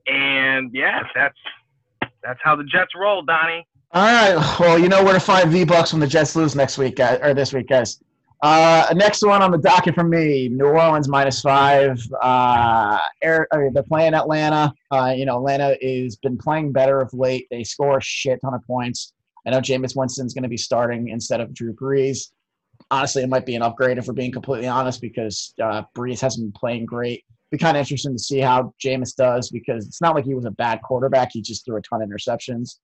and 0.09 0.71
yeah, 0.73 1.03
that's 1.15 1.39
that's 2.23 2.41
how 2.43 2.57
the 2.57 2.65
Jets 2.65 2.93
roll, 2.97 3.23
Donnie. 3.23 3.67
All 3.93 4.03
right. 4.03 4.57
Well, 4.61 4.79
you 4.79 4.89
know 4.89 5.03
where 5.03 5.15
to 5.15 5.21
find 5.21 5.51
V 5.51 5.65
Bucks 5.65 5.93
when 5.93 6.01
the 6.01 6.07
Jets 6.07 6.37
lose 6.37 6.55
next 6.55 6.77
week, 6.79 6.97
guys, 6.97 7.19
or 7.23 7.33
this 7.35 7.53
week, 7.53 7.69
guys. 7.69 8.01
Uh, 8.43 8.87
next 8.95 9.25
one 9.27 9.43
on 9.43 9.51
the 9.51 9.59
docket 9.59 9.95
for 9.95 10.05
me: 10.05 10.49
New 10.49 10.67
Orleans 10.67 11.09
minus 11.09 11.41
five. 11.41 12.01
Uh, 12.23 12.99
Air, 13.23 13.49
they're 13.73 13.83
playing 13.83 14.15
Atlanta. 14.15 14.73
Uh, 14.91 15.13
you 15.17 15.25
know, 15.25 15.39
Atlanta 15.39 15.77
has 15.83 16.17
been 16.17 16.37
playing 16.37 16.71
better 16.73 17.01
of 17.01 17.13
late. 17.13 17.47
They 17.51 17.65
score 17.65 17.99
a 17.99 18.03
shit 18.03 18.41
ton 18.43 18.55
of 18.55 18.65
points. 18.67 19.13
I 19.47 19.51
know 19.51 19.61
Jameis 19.61 19.97
Winston's 19.97 20.35
going 20.35 20.43
to 20.43 20.49
be 20.49 20.59
starting 20.59 21.09
instead 21.09 21.41
of 21.41 21.55
Drew 21.55 21.75
Brees. 21.75 22.31
Honestly, 22.91 23.23
it 23.23 23.29
might 23.29 23.47
be 23.47 23.57
an 23.57 23.63
upgrade 23.63 23.99
if 23.99 24.07
we're 24.07 24.13
being 24.13 24.33
completely 24.33 24.69
honest, 24.69 25.01
because 25.01 25.55
uh, 25.63 25.83
Brees 25.97 26.21
hasn't 26.21 26.45
been 26.45 26.53
playing 26.53 26.85
great. 26.85 27.25
Be 27.51 27.59
kind 27.59 27.77
of 27.77 27.81
interesting 27.81 28.13
to 28.15 28.23
see 28.23 28.41
how 28.41 28.75
Jameis 28.85 29.15
does 29.17 29.51
because 29.51 29.87
it's 29.87 30.03
not 30.03 30.15
like 30.15 30.25
he 30.25 30.35
was 30.35 30.45
a 30.45 30.51
bad 30.51 30.83
quarterback. 30.83 31.31
He 31.33 31.41
just 31.41 31.65
threw 31.65 31.77
a 31.77 31.83
ton 31.83 32.03
of 32.03 32.09
interceptions. 32.09 32.77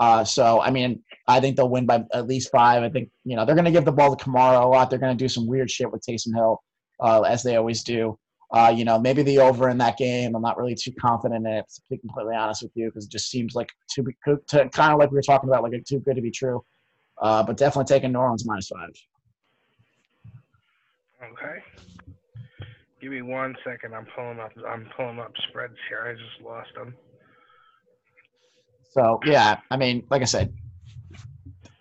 Uh, 0.00 0.24
so, 0.24 0.60
I 0.60 0.70
mean, 0.70 1.02
I 1.26 1.40
think 1.40 1.56
they'll 1.56 1.68
win 1.68 1.86
by 1.86 2.04
at 2.12 2.26
least 2.26 2.50
five. 2.50 2.82
I 2.82 2.88
think, 2.88 3.10
you 3.24 3.36
know, 3.36 3.44
they're 3.44 3.54
going 3.54 3.64
to 3.64 3.70
give 3.70 3.84
the 3.84 3.92
ball 3.92 4.14
to 4.14 4.24
Kamara 4.24 4.62
a 4.62 4.66
lot. 4.66 4.90
They're 4.90 4.98
going 4.98 5.16
to 5.16 5.24
do 5.24 5.28
some 5.28 5.46
weird 5.46 5.70
shit 5.70 5.90
with 5.90 6.04
Taysom 6.08 6.34
Hill, 6.34 6.62
uh, 7.00 7.22
as 7.22 7.42
they 7.42 7.56
always 7.56 7.82
do. 7.82 8.18
Uh, 8.52 8.72
you 8.74 8.84
know, 8.84 8.98
maybe 8.98 9.22
the 9.22 9.38
over 9.38 9.68
in 9.68 9.78
that 9.78 9.98
game. 9.98 10.34
I'm 10.34 10.42
not 10.42 10.56
really 10.56 10.74
too 10.74 10.92
confident 11.00 11.46
in 11.46 11.52
it, 11.52 11.66
to 11.74 11.82
be 11.90 11.98
completely 11.98 12.34
honest 12.34 12.62
with 12.62 12.72
you, 12.74 12.86
because 12.86 13.04
it 13.04 13.10
just 13.10 13.30
seems 13.30 13.54
like 13.54 13.70
too, 13.92 14.06
to, 14.24 14.68
kind 14.70 14.92
of 14.92 14.98
like 14.98 15.10
we 15.10 15.16
were 15.16 15.22
talking 15.22 15.48
about, 15.48 15.62
like 15.62 15.84
too 15.84 16.00
good 16.00 16.16
to 16.16 16.22
be 16.22 16.30
true. 16.30 16.64
Uh, 17.20 17.42
but 17.42 17.56
definitely 17.56 17.92
taking 17.92 18.12
New 18.12 18.20
Orleans 18.20 18.46
minus 18.46 18.68
five. 18.68 18.90
Okay. 21.32 21.62
Give 23.00 23.12
me 23.12 23.22
one 23.22 23.54
second. 23.64 23.94
I'm 23.94 24.06
pulling 24.14 24.40
up. 24.40 24.52
I'm 24.68 24.88
pulling 24.96 25.20
up 25.20 25.32
spreads 25.48 25.76
here. 25.88 26.04
I 26.08 26.12
just 26.12 26.44
lost 26.44 26.70
them. 26.74 26.94
So 28.90 29.20
yeah, 29.24 29.60
I 29.70 29.76
mean, 29.76 30.04
like 30.10 30.22
I 30.22 30.24
said, 30.24 30.52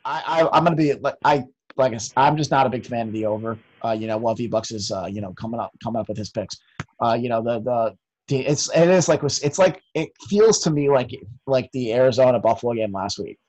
I, 0.05 0.21
I 0.43 0.49
I'm 0.57 0.63
gonna 0.63 0.75
be 0.75 0.93
like 0.93 1.15
I 1.25 1.43
like 1.75 1.93
I 1.93 1.97
said, 1.97 2.13
I'm 2.17 2.37
just 2.37 2.51
not 2.51 2.67
a 2.67 2.69
big 2.69 2.85
fan 2.85 3.07
of 3.07 3.13
the 3.13 3.25
over. 3.25 3.57
Uh, 3.83 3.91
you 3.91 4.07
know, 4.07 4.17
while 4.17 4.35
V 4.35 4.47
Bucks 4.47 4.71
is 4.71 4.91
uh, 4.91 5.05
you 5.05 5.21
know 5.21 5.33
coming 5.33 5.59
up 5.59 5.71
coming 5.83 5.99
up 5.99 6.07
with 6.09 6.17
his 6.17 6.29
picks. 6.29 6.57
Uh, 7.01 7.17
you 7.19 7.29
know 7.29 7.41
the 7.41 7.59
the 7.59 7.95
the- 8.27 8.45
it's 8.45 8.69
it 8.75 8.89
is 8.89 9.07
like 9.07 9.23
it's 9.23 9.57
like 9.57 9.81
it 9.95 10.09
feels 10.29 10.59
to 10.59 10.69
me 10.71 10.89
like 10.89 11.09
like 11.47 11.69
the 11.71 11.93
Arizona 11.93 12.39
Buffalo 12.39 12.73
game 12.73 12.91
last 12.91 13.17
week. 13.19 13.39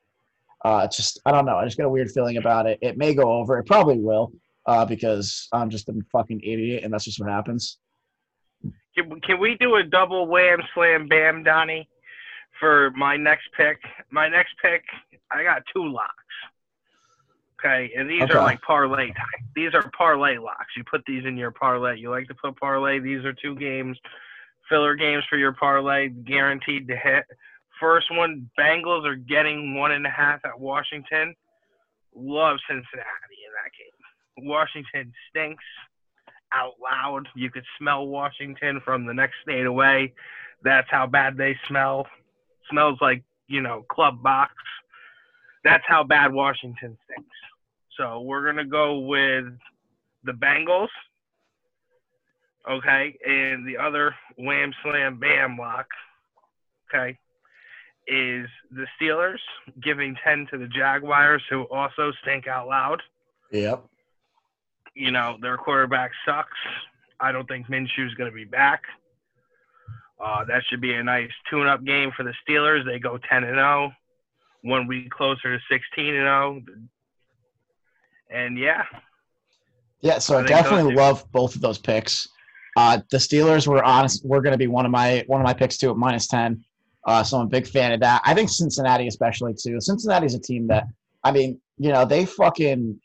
Uh, 0.65 0.83
it's 0.85 0.97
just 0.97 1.21
I 1.27 1.33
don't 1.33 1.45
know. 1.45 1.57
I 1.57 1.65
just 1.65 1.77
got 1.77 1.85
a 1.87 1.91
weird 1.91 2.11
feeling 2.13 2.37
about 2.39 2.67
it. 2.67 2.79
It 2.81 2.97
may 2.97 3.15
go 3.15 3.31
over. 3.33 3.59
It 3.59 3.67
probably 3.67 3.99
will. 3.99 4.33
Uh, 4.69 4.85
because 4.85 5.49
I'm 5.51 5.71
just 5.71 5.89
a 5.89 5.95
fucking 6.13 6.43
idiot, 6.43 6.85
and 6.85 6.93
that's 6.93 7.05
just 7.07 7.19
what 7.19 7.31
happens. 7.31 7.79
Can, 8.95 9.19
can 9.23 9.41
we 9.41 9.57
do 9.59 9.77
a 9.77 9.83
double 9.83 10.27
wham 10.27 10.59
slam 10.75 11.09
bam, 11.09 11.43
Donnie, 11.43 11.89
for 12.61 12.91
my 12.91 13.17
next 13.17 13.49
pick? 13.57 13.79
My 14.11 14.29
next 14.29 14.53
pick, 14.61 14.85
I 15.33 15.43
got 15.43 15.63
two 15.75 15.91
locks. 15.91 16.13
Okay, 17.59 17.91
and 17.97 18.11
these 18.11 18.25
Okay. 18.25 18.35
are 18.35 18.43
like 18.43 18.61
parlay 18.61 19.07
type. 19.07 19.43
These 19.57 19.73
are 19.73 19.91
parlay 19.97 20.37
locks. 20.37 20.77
You 20.77 20.85
put 20.85 21.03
these 21.07 21.25
in 21.25 21.39
your 21.39 21.51
parlay. 21.51 21.97
You 21.97 22.11
like 22.11 22.29
to 22.29 22.35
put 22.35 22.55
parlay. 22.61 22.99
These 23.01 23.25
are 23.25 23.33
two 23.33 23.55
games, 23.57 23.99
filler 24.69 24.95
games 24.97 25.25
for 25.31 25.39
your 25.39 25.53
parlay, 25.53 26.11
guaranteed 26.11 26.87
to 26.89 26.97
hit. 26.97 27.25
First 27.81 28.15
one, 28.15 28.51
Bengals 28.59 29.07
are 29.07 29.17
getting 29.17 29.75
one 29.75 29.93
and 29.93 30.07
a 30.07 30.11
half 30.11 30.41
at 30.45 30.61
Washington. 30.61 31.35
Love 32.15 32.59
Cincinnati 32.69 33.39
in 33.47 33.53
that 33.65 33.73
game. 33.73 33.98
Washington 34.43 35.13
stinks 35.31 35.65
out 36.53 36.75
loud. 36.83 37.29
You 37.35 37.51
could 37.51 37.65
smell 37.79 38.07
Washington 38.07 38.81
from 38.85 39.07
the 39.07 39.15
next 39.15 39.35
state 39.43 39.67
away. 39.67 40.15
That's 40.63 40.89
how 40.91 41.07
bad 41.07 41.37
they 41.37 41.57
smell. 41.67 42.07
Smells 42.71 42.99
like, 43.01 43.23
you 43.47 43.61
know, 43.61 43.85
club 43.91 44.23
box. 44.23 44.53
That's 45.65 45.85
how 45.87 46.05
bad 46.05 46.33
Washington 46.33 46.97
stinks. 47.05 47.37
So 47.97 48.21
we're 48.21 48.45
going 48.45 48.57
to 48.57 48.65
go 48.65 49.01
with 49.01 49.45
the 50.25 50.33
Bengals. 50.33 50.89
Okay. 52.69 53.17
And 53.27 53.67
the 53.67 53.79
other 53.79 54.15
wham, 54.37 54.73
slam, 54.83 55.19
bam 55.19 55.57
lock. 55.59 55.87
Okay. 56.93 57.19
Is 58.07 58.49
the 58.71 58.87
Steelers 58.99 59.39
giving 59.83 60.17
10 60.25 60.47
to 60.51 60.59
the 60.59 60.67
Jaguars, 60.67 61.43
who 61.51 61.65
also 61.65 62.11
stink 62.23 62.47
out 62.47 62.67
loud 62.67 63.03
Yep. 63.51 63.85
You 64.99 65.13
know, 65.13 65.37
their 65.41 65.57
quarterback 65.57 66.11
sucks. 66.27 66.57
I 67.21 67.33
don't 67.33 67.47
think 67.47 67.69
Minshew's 67.69 68.15
going 68.15 68.31
to 68.31 68.35
be 68.35 68.45
back. 68.45 68.83
Uh, 70.23 70.45
that 70.45 70.63
should 70.69 70.81
be 70.81 70.95
a 70.95 71.03
nice 71.03 71.31
tune-up 71.49 71.85
game 71.85 72.11
for 72.17 72.25
the 72.25 72.35
Steelers. 72.47 72.85
They 72.85 72.99
go 72.99 73.19
10 73.31 73.45
and 73.45 73.55
0, 73.55 73.93
one 74.63 74.89
week 74.89 75.11
closer 75.11 75.57
to 75.57 75.63
16 75.71 76.15
and 76.15 76.15
0. 76.15 76.63
And 78.31 78.59
yeah, 78.59 78.83
Yeah, 80.01 80.19
so 80.19 80.39
I 80.39 80.43
definitely 80.43 80.95
love 80.95 81.25
both 81.33 81.55
of 81.55 81.61
those 81.61 81.79
picks. 81.79 82.29
Uh, 82.77 83.01
the 83.11 83.19
Steelers 83.19 83.67
were 83.67 83.83
honest. 83.83 84.25
We're 84.25 84.41
going 84.41 84.53
to 84.53 84.59
be 84.59 84.67
one 84.67 84.85
of 84.85 84.91
my 84.93 85.25
one 85.29 85.41
of 85.41 85.45
my 85.45 85.55
picks 85.55 85.79
too 85.79 85.91
at 85.91 85.97
minus 85.97 86.27
ten. 86.27 86.63
Uh, 87.07 87.23
so 87.23 87.39
I'm 87.39 87.47
a 87.47 87.49
big 87.49 87.67
fan 87.67 87.93
of 87.93 88.01
that. 88.01 88.21
I 88.25 88.35
think 88.35 88.51
Cincinnati 88.51 89.07
especially 89.07 89.55
too. 89.55 89.81
Cincinnati's 89.81 90.35
a 90.35 90.39
team 90.39 90.67
that 90.67 90.85
I 91.25 91.31
mean, 91.31 91.61
you 91.79 91.91
know, 91.91 92.05
they 92.05 92.27
fucking 92.27 93.01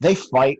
they 0.00 0.14
fight 0.14 0.58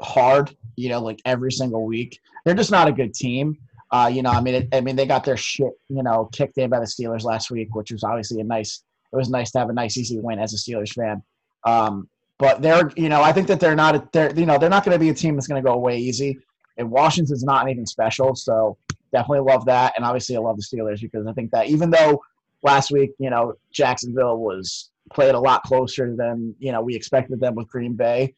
hard. 0.00 0.54
You 0.76 0.88
know, 0.88 1.00
like 1.00 1.20
every 1.24 1.52
single 1.52 1.84
week. 1.84 2.20
They're 2.44 2.54
just 2.54 2.70
not 2.70 2.88
a 2.88 2.92
good 2.92 3.14
team. 3.14 3.58
Uh, 3.90 4.10
you 4.12 4.22
know, 4.22 4.30
I 4.30 4.40
mean, 4.40 4.54
it, 4.54 4.68
I 4.72 4.80
mean, 4.80 4.96
they 4.96 5.06
got 5.06 5.24
their 5.24 5.36
shit, 5.36 5.72
you 5.88 6.02
know, 6.02 6.28
kicked 6.32 6.58
in 6.58 6.70
by 6.70 6.80
the 6.80 6.86
Steelers 6.86 7.22
last 7.22 7.50
week, 7.50 7.74
which 7.74 7.92
was 7.92 8.02
obviously 8.02 8.40
a 8.40 8.44
nice. 8.44 8.82
It 9.12 9.16
was 9.16 9.30
nice 9.30 9.52
to 9.52 9.60
have 9.60 9.70
a 9.70 9.72
nice 9.72 9.96
easy 9.96 10.18
win 10.18 10.40
as 10.40 10.52
a 10.52 10.56
Steelers 10.56 10.92
fan. 10.92 11.22
Um, 11.64 12.08
but 12.38 12.60
they're, 12.60 12.90
you 12.96 13.08
know, 13.08 13.22
I 13.22 13.32
think 13.32 13.46
that 13.46 13.60
they're 13.60 13.76
not, 13.76 14.12
they're, 14.12 14.34
you 14.34 14.44
know, 14.44 14.58
they're 14.58 14.68
not 14.68 14.84
going 14.84 14.94
to 14.94 14.98
be 14.98 15.10
a 15.10 15.14
team 15.14 15.36
that's 15.36 15.46
going 15.46 15.62
to 15.62 15.66
go 15.66 15.74
away 15.74 15.98
easy. 15.98 16.36
And 16.76 16.90
Washington's 16.90 17.44
not 17.44 17.64
anything 17.64 17.86
special, 17.86 18.34
so 18.34 18.76
definitely 19.12 19.52
love 19.52 19.64
that. 19.66 19.92
And 19.94 20.04
obviously, 20.04 20.36
I 20.36 20.40
love 20.40 20.56
the 20.56 20.64
Steelers 20.64 21.00
because 21.00 21.28
I 21.28 21.32
think 21.32 21.52
that 21.52 21.68
even 21.68 21.90
though 21.90 22.20
last 22.62 22.90
week, 22.90 23.12
you 23.20 23.30
know, 23.30 23.54
Jacksonville 23.70 24.38
was 24.38 24.90
played 25.12 25.34
a 25.34 25.38
lot 25.38 25.62
closer 25.62 26.16
than 26.16 26.54
you 26.58 26.72
know 26.72 26.80
we 26.80 26.94
expected 26.96 27.38
them 27.40 27.54
with 27.54 27.68
Green 27.68 27.94
Bay. 27.94 28.34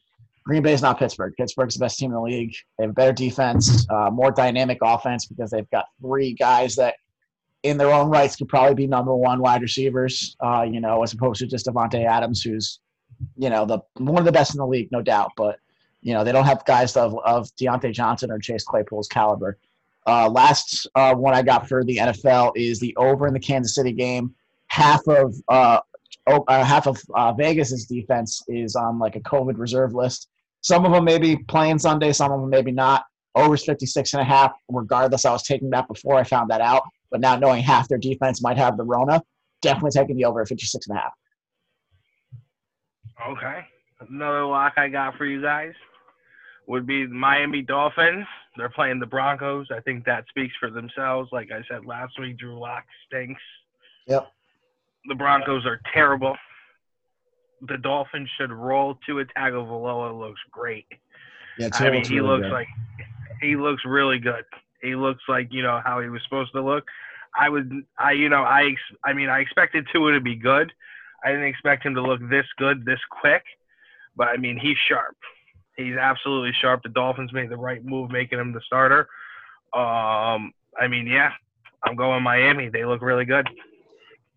Green 0.47 0.63
Bay 0.63 0.71
is 0.71 0.81
not 0.81 0.97
Pittsburgh. 0.97 1.33
Pittsburgh's 1.37 1.73
the 1.73 1.81
best 1.81 1.99
team 1.99 2.11
in 2.11 2.15
the 2.15 2.21
league. 2.21 2.55
They 2.77 2.85
have 2.85 2.91
a 2.91 2.93
better 2.93 3.11
defense, 3.11 3.85
uh, 3.89 4.09
more 4.09 4.31
dynamic 4.31 4.77
offense 4.81 5.25
because 5.25 5.51
they've 5.51 5.69
got 5.71 5.87
three 6.01 6.31
guys 6.33 6.73
that, 6.77 6.95
in 7.63 7.77
their 7.77 7.91
own 7.91 8.09
rights, 8.09 8.37
could 8.37 8.47
probably 8.47 8.73
be 8.73 8.87
number 8.87 9.13
one 9.13 9.41
wide 9.41 9.61
receivers. 9.61 10.37
Uh, 10.39 10.61
you 10.61 10.79
know, 10.79 11.03
as 11.03 11.11
opposed 11.11 11.39
to 11.39 11.47
just 11.47 11.65
Davante 11.65 12.05
Adams, 12.05 12.41
who's, 12.41 12.79
you 13.35 13.49
know, 13.49 13.65
the 13.65 13.79
one 13.95 14.19
of 14.19 14.25
the 14.25 14.31
best 14.31 14.53
in 14.53 14.59
the 14.59 14.65
league, 14.65 14.89
no 14.89 15.01
doubt. 15.01 15.31
But 15.35 15.59
you 16.01 16.13
know, 16.13 16.23
they 16.23 16.31
don't 16.31 16.45
have 16.45 16.63
guys 16.63 16.95
of 16.95 17.17
of 17.25 17.49
Diontae 17.57 17.91
Johnson 17.91 18.31
or 18.31 18.39
Chase 18.39 18.63
Claypool's 18.63 19.09
caliber. 19.09 19.57
Uh, 20.05 20.29
last 20.29 20.87
uh, 20.95 21.13
one 21.13 21.33
I 21.33 21.41
got 21.41 21.67
for 21.67 21.83
the 21.83 21.97
NFL 21.97 22.53
is 22.55 22.79
the 22.79 22.95
over 22.95 23.27
in 23.27 23.33
the 23.33 23.39
Kansas 23.41 23.75
City 23.75 23.91
game. 23.91 24.33
Half 24.67 25.05
of 25.09 25.35
uh, 25.49 25.81
oh, 26.27 26.43
uh, 26.47 26.63
half 26.63 26.87
of 26.87 26.97
uh, 27.15 27.33
Vegas's 27.33 27.85
defense 27.85 28.41
is 28.47 28.75
on 28.75 28.99
like 28.99 29.15
a 29.15 29.21
COVID 29.21 29.57
reserve 29.57 29.93
list. 29.93 30.29
Some 30.61 30.85
of 30.85 30.91
them 30.91 31.05
may 31.05 31.17
be 31.17 31.37
playing 31.37 31.79
Sunday, 31.79 32.11
some 32.11 32.31
of 32.31 32.41
them 32.41 32.49
maybe 32.49 32.71
not. 32.71 33.05
Over's 33.35 33.63
56 33.65 34.13
and 34.13 34.21
a 34.21 34.25
half. 34.25 34.51
Regardless, 34.69 35.25
I 35.25 35.31
was 35.31 35.43
taking 35.43 35.69
that 35.69 35.87
before 35.87 36.15
I 36.15 36.23
found 36.23 36.49
that 36.49 36.61
out. 36.61 36.83
But 37.11 37.21
now 37.21 37.35
knowing 37.37 37.63
half 37.63 37.87
their 37.87 37.97
defense 37.97 38.41
might 38.41 38.57
have 38.57 38.77
the 38.77 38.83
Rona, 38.83 39.21
definitely 39.61 39.91
taking 39.91 40.17
the 40.17 40.25
over 40.25 40.41
at 40.41 40.47
56 40.47 40.87
and 40.87 40.97
a 40.97 41.01
half. 41.01 41.13
okay. 43.29 43.65
Another 44.09 44.45
lock 44.45 44.73
I 44.77 44.89
got 44.89 45.17
for 45.17 45.25
you 45.25 45.41
guys 45.41 45.73
would 46.67 46.85
be 46.85 47.07
Miami 47.07 47.61
Dolphins. 47.61 48.25
They're 48.57 48.69
playing 48.69 48.99
the 48.99 49.05
Broncos. 49.05 49.67
I 49.71 49.79
think 49.81 50.05
that 50.05 50.25
speaks 50.29 50.53
for 50.59 50.69
themselves. 50.69 51.29
Like 51.31 51.49
I 51.51 51.61
said 51.69 51.85
last 51.85 52.19
week, 52.19 52.37
Drew 52.37 52.59
Lock 52.59 52.83
stinks. 53.07 53.41
Yep. 54.07 54.31
The 55.07 55.15
Broncos 55.15 55.65
are 55.65 55.79
terrible. 55.93 56.35
The 57.67 57.77
Dolphins 57.77 58.29
should 58.37 58.51
roll 58.51 58.99
to 59.07 59.19
a 59.19 59.25
Tagovailoa. 59.25 60.17
Looks 60.17 60.39
great. 60.51 60.85
Yeah, 61.57 61.69
I 61.73 61.89
mean, 61.89 62.05
he 62.05 62.21
looks 62.21 62.45
like 62.51 62.67
he 63.41 63.55
looks 63.55 63.83
really 63.85 64.19
good. 64.19 64.43
He 64.81 64.95
looks 64.95 65.23
like 65.27 65.47
you 65.51 65.63
know 65.63 65.81
how 65.83 66.01
he 66.01 66.09
was 66.09 66.21
supposed 66.23 66.51
to 66.53 66.61
look. 66.61 66.83
I 67.39 67.49
would, 67.49 67.71
I 67.97 68.11
you 68.11 68.29
know, 68.29 68.43
I 68.43 68.75
I 69.03 69.13
mean, 69.13 69.29
I 69.29 69.39
expected 69.39 69.87
Tua 69.91 70.13
to 70.13 70.21
be 70.21 70.35
good. 70.35 70.71
I 71.23 71.31
didn't 71.31 71.47
expect 71.47 71.85
him 71.85 71.95
to 71.95 72.01
look 72.01 72.21
this 72.29 72.45
good 72.57 72.85
this 72.85 72.99
quick, 73.09 73.43
but 74.15 74.27
I 74.27 74.37
mean, 74.37 74.57
he's 74.57 74.77
sharp. 74.87 75.17
He's 75.75 75.95
absolutely 75.95 76.51
sharp. 76.59 76.83
The 76.83 76.89
Dolphins 76.89 77.33
made 77.33 77.49
the 77.49 77.57
right 77.57 77.83
move 77.83 78.11
making 78.11 78.39
him 78.39 78.51
the 78.51 78.61
starter. 78.61 79.07
Um, 79.73 80.53
I 80.79 80.87
mean, 80.89 81.07
yeah, 81.07 81.31
I'm 81.83 81.95
going 81.95 82.23
Miami. 82.23 82.69
They 82.69 82.85
look 82.85 83.01
really 83.01 83.25
good. 83.25 83.47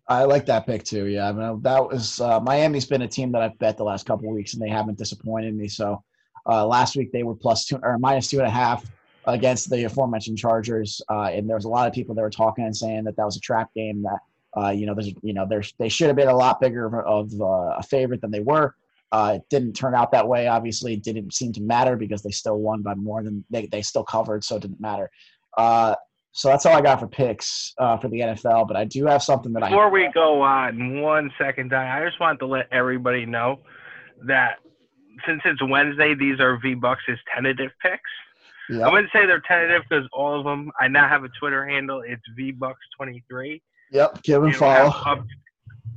I 0.07 0.23
like 0.25 0.45
that 0.47 0.65
pick 0.65 0.83
too. 0.83 1.05
Yeah, 1.05 1.29
I 1.29 1.31
mean 1.31 1.61
that 1.61 1.87
was 1.87 2.19
uh, 2.19 2.39
Miami's 2.39 2.85
been 2.85 3.03
a 3.03 3.07
team 3.07 3.31
that 3.31 3.41
I've 3.41 3.57
bet 3.59 3.77
the 3.77 3.83
last 3.83 4.05
couple 4.05 4.29
weeks, 4.33 4.53
and 4.53 4.61
they 4.61 4.69
haven't 4.69 4.97
disappointed 4.97 5.55
me. 5.55 5.67
So 5.67 6.03
uh, 6.49 6.65
last 6.65 6.95
week 6.95 7.11
they 7.11 7.23
were 7.23 7.35
plus 7.35 7.65
two 7.65 7.79
or 7.81 7.97
minus 7.97 8.29
two 8.29 8.39
and 8.39 8.47
a 8.47 8.51
half 8.51 8.85
against 9.25 9.69
the 9.69 9.83
aforementioned 9.83 10.37
Chargers, 10.37 11.01
uh, 11.09 11.29
and 11.31 11.47
there 11.47 11.55
was 11.55 11.65
a 11.65 11.69
lot 11.69 11.87
of 11.87 11.93
people 11.93 12.15
that 12.15 12.21
were 12.21 12.29
talking 12.29 12.65
and 12.65 12.75
saying 12.75 13.03
that 13.05 13.15
that 13.15 13.25
was 13.25 13.37
a 13.37 13.41
trap 13.41 13.69
game. 13.75 14.03
That 14.03 14.19
uh, 14.57 14.69
you 14.69 14.85
know, 14.85 14.93
there's 14.93 15.13
you 15.21 15.33
know, 15.33 15.45
there's 15.47 15.73
they 15.79 15.89
should 15.89 16.07
have 16.07 16.15
been 16.15 16.27
a 16.27 16.35
lot 16.35 16.59
bigger 16.59 16.85
of, 16.85 16.93
a- 16.93 16.97
of 16.97 17.41
uh, 17.41 17.77
a 17.77 17.83
favorite 17.83 18.21
than 18.21 18.31
they 18.31 18.41
were. 18.41 18.75
Uh, 19.11 19.33
it 19.35 19.43
didn't 19.49 19.73
turn 19.73 19.93
out 19.93 20.11
that 20.11 20.27
way. 20.27 20.47
Obviously, 20.47 20.93
it 20.93 21.03
didn't 21.03 21.33
seem 21.33 21.51
to 21.53 21.61
matter 21.61 21.95
because 21.95 22.21
they 22.21 22.31
still 22.31 22.57
won 22.57 22.81
by 22.81 22.95
more 22.95 23.23
than 23.23 23.43
they 23.49 23.67
they 23.67 23.81
still 23.81 24.03
covered, 24.03 24.43
so 24.43 24.55
it 24.55 24.61
didn't 24.61 24.81
matter. 24.81 25.09
So 26.33 26.47
that's 26.47 26.65
all 26.65 26.75
I 26.75 26.81
got 26.81 26.99
for 26.99 27.07
picks 27.07 27.73
uh, 27.77 27.97
for 27.97 28.07
the 28.07 28.19
NFL. 28.19 28.67
But 28.67 28.77
I 28.77 28.85
do 28.85 29.05
have 29.05 29.21
something 29.21 29.51
that 29.53 29.63
I 29.63 29.69
Before 29.69 29.89
we 29.89 30.09
go 30.13 30.41
on, 30.41 31.01
one 31.01 31.31
second, 31.37 31.69
Di, 31.71 32.01
I 32.01 32.05
just 32.05 32.19
want 32.19 32.39
to 32.39 32.45
let 32.45 32.67
everybody 32.71 33.25
know 33.25 33.59
that 34.27 34.59
since 35.27 35.41
it's 35.45 35.61
Wednesday, 35.61 36.15
these 36.15 36.39
are 36.39 36.57
V 36.57 36.73
Bucks' 36.75 37.01
tentative 37.33 37.71
picks. 37.81 38.01
I 38.69 38.75
Yep. 38.75 38.91
wouldn't 38.91 39.11
say 39.11 39.25
they're 39.25 39.41
tentative 39.45 39.83
because 39.89 40.07
all 40.13 40.39
of 40.39 40.45
them. 40.45 40.71
I 40.79 40.87
now 40.87 41.09
have 41.09 41.25
a 41.25 41.29
Twitter 41.39 41.67
handle. 41.67 42.01
It's 42.07 42.21
V 42.37 42.51
Bucks 42.51 42.79
23 42.95 43.61
Yep. 43.91 44.23
Give 44.23 44.43
and 44.43 44.55
follow. 44.55 44.93
Up, 45.05 45.25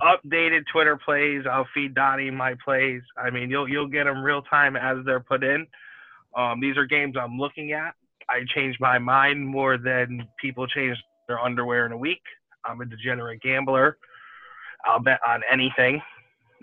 updated 0.02 0.64
Twitter 0.72 0.96
plays. 0.96 1.44
I'll 1.48 1.68
feed 1.72 1.94
Donnie 1.94 2.30
my 2.30 2.56
plays. 2.64 3.02
I 3.16 3.30
mean, 3.30 3.48
you'll 3.50 3.68
you'll 3.68 3.86
get 3.86 4.04
them 4.04 4.24
real 4.24 4.42
time 4.42 4.74
as 4.76 4.98
they're 5.04 5.20
put 5.20 5.44
in. 5.44 5.66
Um, 6.36 6.58
these 6.60 6.76
are 6.76 6.84
games 6.84 7.14
I'm 7.16 7.38
looking 7.38 7.72
at. 7.72 7.94
I 8.28 8.44
change 8.54 8.76
my 8.80 8.98
mind 8.98 9.46
more 9.46 9.78
than 9.78 10.26
people 10.40 10.66
change 10.66 10.96
their 11.28 11.40
underwear 11.40 11.86
in 11.86 11.92
a 11.92 11.96
week. 11.96 12.22
I'm 12.64 12.80
a 12.80 12.86
degenerate 12.86 13.42
gambler. 13.42 13.98
I'll 14.86 15.00
bet 15.00 15.20
on 15.26 15.42
anything, 15.50 16.02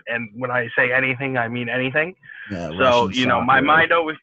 and 0.06 0.30
when 0.34 0.50
I 0.50 0.68
say 0.76 0.92
anything, 0.92 1.36
I 1.36 1.48
mean 1.48 1.68
anything. 1.68 2.14
Yeah, 2.50 2.68
So 2.68 3.06
Russian 3.06 3.20
you 3.20 3.26
know, 3.26 3.40
my 3.40 3.60
mind 3.60 3.92
always, 3.92 4.16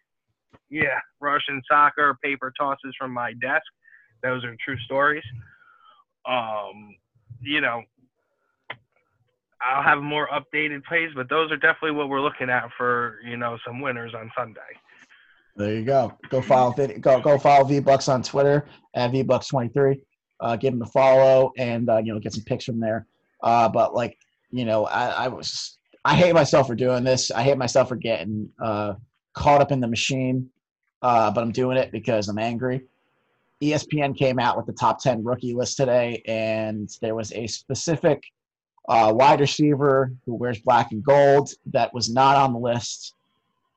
yeah, 0.69 0.99
Russian 1.19 1.61
soccer, 1.69 2.17
paper 2.23 2.53
tosses 2.57 2.93
from 2.97 3.11
my 3.11 3.33
desk. 3.41 3.65
Those 4.23 4.43
are 4.43 4.55
true 4.63 4.77
stories. 4.85 5.23
Um, 6.25 6.95
you 7.41 7.61
know, 7.61 7.83
I'll 9.61 9.83
have 9.83 10.01
more 10.01 10.29
updated 10.29 10.83
plays, 10.85 11.09
but 11.15 11.29
those 11.29 11.51
are 11.51 11.57
definitely 11.57 11.91
what 11.91 12.09
we're 12.09 12.21
looking 12.21 12.49
at 12.49 12.69
for 12.77 13.19
you 13.25 13.37
know 13.37 13.57
some 13.65 13.81
winners 13.81 14.13
on 14.15 14.31
Sunday. 14.37 14.61
There 15.55 15.73
you 15.75 15.83
go. 15.83 16.13
Go 16.29 16.41
follow 16.41 16.71
go 16.73 17.19
go 17.19 17.37
follow 17.37 17.65
V 17.65 17.79
Bucks 17.79 18.07
on 18.07 18.23
Twitter 18.23 18.65
at 18.93 19.11
V 19.11 19.23
Bucks 19.23 19.47
twenty 19.47 19.69
three. 19.69 20.01
uh, 20.39 20.55
give 20.55 20.73
him 20.73 20.81
a 20.81 20.85
follow, 20.85 21.51
and 21.57 21.89
uh, 21.89 21.97
you 21.97 22.13
know 22.13 22.19
get 22.19 22.33
some 22.33 22.43
pics 22.43 22.65
from 22.65 22.79
there. 22.79 23.07
Uh, 23.43 23.67
but 23.69 23.93
like 23.93 24.17
you 24.51 24.65
know, 24.65 24.85
I, 24.85 25.25
I 25.25 25.27
was 25.27 25.77
I 26.05 26.15
hate 26.15 26.33
myself 26.33 26.67
for 26.67 26.75
doing 26.75 27.03
this. 27.03 27.29
I 27.31 27.43
hate 27.43 27.57
myself 27.57 27.89
for 27.89 27.95
getting 27.95 28.49
uh, 28.63 28.93
caught 29.33 29.61
up 29.61 29.71
in 29.71 29.79
the 29.81 29.87
machine, 29.87 30.49
uh, 31.01 31.29
but 31.31 31.41
I'm 31.41 31.51
doing 31.51 31.77
it 31.77 31.91
because 31.91 32.29
I'm 32.29 32.39
angry. 32.39 32.81
ESPN 33.61 34.17
came 34.17 34.39
out 34.39 34.55
with 34.55 34.65
the 34.65 34.71
top 34.73 35.01
10 35.03 35.21
rookie 35.25 35.53
list 35.53 35.75
today, 35.75 36.23
and 36.25 36.89
there 37.01 37.13
was 37.13 37.33
a 37.33 37.45
specific 37.47 38.23
uh, 38.87 39.11
wide 39.13 39.41
receiver 39.41 40.13
who 40.25 40.35
wears 40.35 40.59
black 40.61 40.93
and 40.93 41.03
gold 41.03 41.49
that 41.65 41.93
was 41.93 42.09
not 42.09 42.37
on 42.37 42.53
the 42.53 42.59
list. 42.59 43.15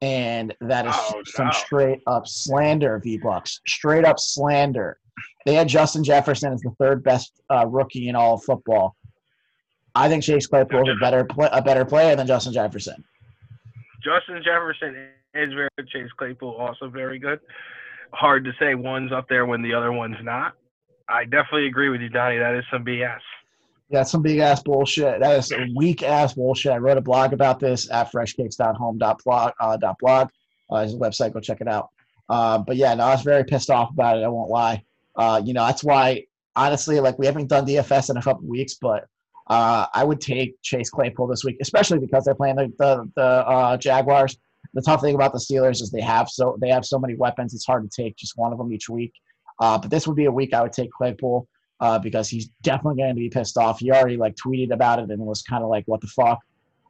And 0.03 0.53
that 0.61 0.85
is 0.87 0.95
Oh, 0.97 1.23
some 1.27 1.47
no. 1.47 1.53
straight 1.53 2.01
up 2.07 2.27
slander, 2.27 2.99
V 2.99 3.19
Bucks. 3.19 3.61
Straight 3.67 4.05
up 4.05 4.19
slander. 4.19 4.99
They 5.47 5.55
had 5.55 5.69
Justin 5.69 6.03
Jefferson 6.03 6.53
as 6.53 6.61
the 6.61 6.71
third 6.79 7.03
best 7.05 7.41
uh, 7.51 7.67
rookie 7.67 8.09
in 8.09 8.17
all 8.17 8.35
of 8.35 8.43
football. 8.43 8.97
I 9.95 10.09
think 10.09 10.25
Chase 10.25 10.47
Claypool 10.47 10.89
is 10.89 10.97
a 10.97 11.01
better 11.01 11.25
play, 11.25 11.49
a 11.53 11.63
better 11.63 11.85
player 11.85 12.17
than 12.17 12.27
Justin 12.27 12.53
Jefferson. 12.53 13.05
Justin 14.03 14.43
Jefferson 14.45 15.09
is 15.35 15.53
very 15.53 15.69
good. 15.77 15.89
Chase 15.89 16.11
Claypool 16.19 16.51
also 16.59 16.89
very 16.89 17.19
good. 17.19 17.39
Hard 18.13 18.45
to 18.45 18.53
say 18.59 18.75
one's 18.75 19.13
up 19.13 19.29
there 19.29 19.47
when 19.47 19.63
the 19.63 19.73
other 19.73 19.93
one's 19.93 20.17
not. 20.23 20.55
I 21.09 21.25
definitely 21.25 21.67
agree 21.67 21.91
with 21.91 22.01
you, 22.01 22.09
Donnie. 22.09 22.39
That 22.39 22.55
is 22.55 22.65
some 22.73 22.85
BS. 22.85 23.21
Yeah, 23.93 24.05
some 24.05 24.23
big 24.23 24.39
ass 24.39 24.63
bullshit. 24.63 25.21
That 25.21 25.39
is 25.39 25.53
weak 25.77 26.03
ass 26.03 26.33
bullshit. 26.33 26.73
I 26.73 26.79
wrote 26.79 26.97
a 26.97 27.03
blog 27.03 27.35
about 27.35 27.61
this 27.61 27.91
at 27.91 28.11
freshcakes.home.blog. 28.11 29.53
Uh, 29.61 29.95
blog. 30.01 30.29
Uh, 30.71 30.83
his 30.83 30.97
website. 30.97 31.35
Go 31.35 31.41
check 31.41 31.61
it 31.61 31.69
out. 31.69 31.91
Uh, 32.27 32.57
but 32.57 32.77
yeah, 32.77 32.95
no, 32.95 33.05
I 33.05 33.11
was 33.11 33.23
very 33.23 33.45
pissed 33.45 33.69
off 33.69 33.91
about 33.91 34.17
it. 34.17 34.23
I 34.23 34.29
won't 34.29 34.49
lie. 34.49 34.83
Uh, 35.15 35.43
you 35.45 35.53
know, 35.53 35.67
that's 35.67 35.85
why 35.85 36.25
honestly, 36.57 37.01
like 37.01 37.19
we 37.19 37.27
haven't 37.27 37.49
done 37.49 37.67
DFS 37.67 38.09
in 38.09 38.17
a 38.17 38.23
couple 38.23 38.49
weeks, 38.49 38.79
but 38.81 39.05
uh, 39.49 39.85
I 39.93 40.05
would 40.05 40.23
take 40.23 40.55
Chase 40.63 40.89
Claypool 40.89 41.27
this 41.27 41.45
week, 41.45 41.59
especially 41.61 41.99
because 41.99 42.25
they're 42.25 42.35
playing 42.35 42.57
the 42.57 42.73
the, 42.79 43.11
the 43.15 43.23
uh, 43.23 43.77
Jaguars. 43.77 44.39
The 44.73 44.81
tough 44.81 45.03
thing 45.03 45.15
about 45.15 45.35
the 45.35 45.39
Steelers 45.39 45.83
is 45.83 45.91
they 45.91 46.01
have 46.01 46.31
so 46.31 46.57
they 46.63 46.71
have 46.71 46.87
so 46.87 46.99
many 46.99 47.15
weapons. 47.15 47.53
It's 47.53 47.67
hard 47.67 47.83
to 47.91 48.03
take 48.03 48.17
just 48.17 48.39
one 48.39 48.53
of 48.53 48.59
them 48.59 48.73
each 48.73 48.89
week. 48.89 49.13
Uh, 49.61 49.77
but 49.77 49.91
this 49.91 50.07
would 50.07 50.17
be 50.17 50.25
a 50.25 50.33
week 50.33 50.55
I 50.55 50.63
would 50.63 50.73
take 50.73 50.91
Claypool 50.93 51.47
uh, 51.83 51.99
because 51.99 52.29
he's 52.29 52.47
definitely 52.63 53.03
going 53.03 53.11
to 53.11 53.19
be 53.19 53.29
pissed 53.29 53.59
off. 53.59 53.81
He 53.81 53.91
already 53.91 54.17
like 54.17 54.37
tweeted 54.37 54.73
about 54.73 55.01
it 55.01 55.11
and 55.11 55.21
was 55.21 55.43
kind 55.43 55.65
of 55.65 55.69
like, 55.69 55.85
"What 55.87 56.01
the 56.01 56.07
fuck." 56.07 56.39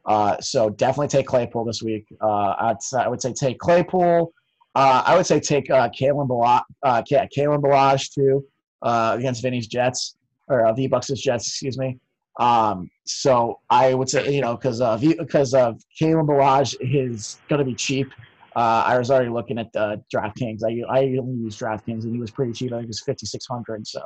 Uh, 0.05 0.39
so 0.39 0.69
definitely 0.69 1.07
take 1.07 1.25
Claypool 1.25 1.65
this 1.65 1.81
week. 1.81 2.05
Uh, 2.21 2.53
I'd, 2.59 2.77
I 2.97 3.07
would 3.07 3.21
say 3.21 3.33
take 3.33 3.57
Claypool. 3.57 4.31
Uh, 4.75 5.03
I 5.05 5.17
would 5.17 5.25
say 5.25 5.39
take 5.39 5.69
uh, 5.71 5.89
Kalen 5.89 6.27
Ballage, 6.27 6.63
uh, 6.83 7.01
Kalen 7.01 7.61
Ballage 7.61 8.13
too 8.13 8.45
uh, 8.83 9.15
against 9.17 9.41
Vinny's 9.41 9.67
Jets 9.67 10.15
or 10.47 10.65
uh, 10.65 10.73
V 10.73 10.87
Bucks' 10.87 11.11
Jets, 11.19 11.47
excuse 11.47 11.77
me. 11.77 11.99
Um, 12.39 12.89
so 13.05 13.59
I 13.71 13.95
would 13.95 14.09
say 14.09 14.31
you 14.31 14.41
know 14.41 14.55
because 14.55 14.79
uh, 14.79 14.97
because 14.97 15.55
of 15.55 15.81
Kalen 15.99 16.27
Ballage 16.27 16.75
is 16.81 17.39
going 17.49 17.59
to 17.59 17.65
be 17.65 17.75
cheap. 17.75 18.11
Uh, 18.55 18.83
I 18.85 18.99
was 18.99 19.09
already 19.09 19.31
looking 19.31 19.57
at 19.57 19.75
uh, 19.75 19.97
DraftKings. 20.13 20.61
I 20.63 20.83
I 20.87 21.17
only 21.17 21.41
use 21.41 21.57
DraftKings 21.57 22.03
and 22.03 22.13
he 22.13 22.19
was 22.19 22.29
pretty 22.29 22.53
cheap. 22.53 22.71
I 22.71 22.75
think 22.75 22.85
it 22.85 22.89
was 22.89 23.01
fifty 23.01 23.25
six 23.25 23.47
hundred. 23.47 23.87
So 23.87 24.01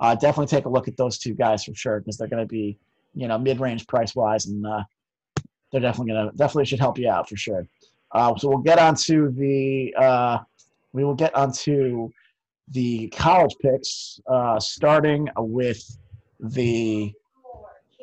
uh, 0.00 0.14
definitely 0.14 0.46
take 0.46 0.66
a 0.66 0.68
look 0.68 0.88
at 0.88 0.96
those 0.96 1.18
two 1.18 1.34
guys 1.34 1.64
for 1.64 1.74
sure 1.74 2.00
because 2.00 2.16
they're 2.16 2.28
going 2.28 2.42
to 2.42 2.48
be 2.48 2.78
you 3.14 3.28
know 3.28 3.38
mid 3.38 3.60
range 3.60 3.86
price 3.86 4.14
wise 4.14 4.46
and 4.46 4.66
uh, 4.66 4.82
they're 5.70 5.80
definitely 5.80 6.12
going 6.12 6.30
to 6.30 6.36
definitely 6.36 6.64
should 6.64 6.80
help 6.80 6.98
you 6.98 7.08
out 7.08 7.28
for 7.28 7.36
sure. 7.36 7.66
Uh, 8.12 8.36
so 8.36 8.48
we'll 8.48 8.58
get 8.58 8.78
onto 8.78 9.32
the 9.32 9.94
uh, 9.98 10.38
we 10.92 11.04
will 11.04 11.14
get 11.14 11.34
onto 11.34 12.10
the 12.68 13.08
college 13.08 13.54
picks 13.60 14.20
uh, 14.28 14.58
starting 14.58 15.28
with 15.36 15.82
the 16.40 17.12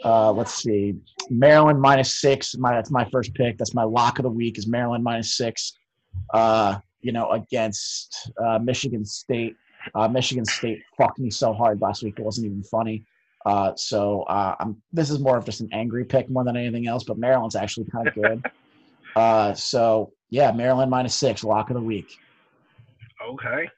uh, 0.03 0.31
let's 0.31 0.55
see 0.55 0.95
Maryland 1.29 1.79
minus 1.79 2.19
six. 2.19 2.57
My 2.57 2.73
that's 2.73 2.91
my 2.91 3.05
first 3.05 3.33
pick. 3.35 3.57
That's 3.57 3.73
my 3.73 3.83
lock 3.83 4.19
of 4.19 4.23
the 4.23 4.29
week 4.29 4.57
is 4.57 4.67
Maryland 4.67 5.03
minus 5.03 5.37
six. 5.37 5.73
Uh, 6.33 6.77
you 7.01 7.11
know 7.11 7.31
against 7.31 8.31
Michigan 8.61 9.05
State. 9.05 9.55
Uh, 9.95 10.07
Michigan 10.07 10.45
State 10.45 10.83
fucked 10.97 11.19
me 11.19 11.29
so 11.29 11.53
hard 11.53 11.81
last 11.81 12.03
week; 12.03 12.19
it 12.19 12.23
wasn't 12.23 12.45
even 12.45 12.63
funny. 12.63 13.05
Uh, 13.45 13.73
so 13.75 14.23
uh, 14.23 14.55
I'm, 14.59 14.81
this 14.93 15.09
is 15.09 15.19
more 15.19 15.37
of 15.37 15.45
just 15.45 15.61
an 15.61 15.69
angry 15.71 16.05
pick 16.05 16.29
more 16.29 16.43
than 16.43 16.55
anything 16.55 16.87
else. 16.87 17.03
But 17.03 17.17
Maryland's 17.17 17.55
actually 17.55 17.87
kind 17.91 18.07
of 18.07 18.13
good. 18.13 18.45
uh, 19.15 19.53
so 19.53 20.13
yeah, 20.29 20.51
Maryland 20.51 20.91
minus 20.91 21.15
six, 21.15 21.43
lock 21.43 21.69
of 21.69 21.75
the 21.75 21.81
week. 21.81 22.17
Okay. 23.27 23.69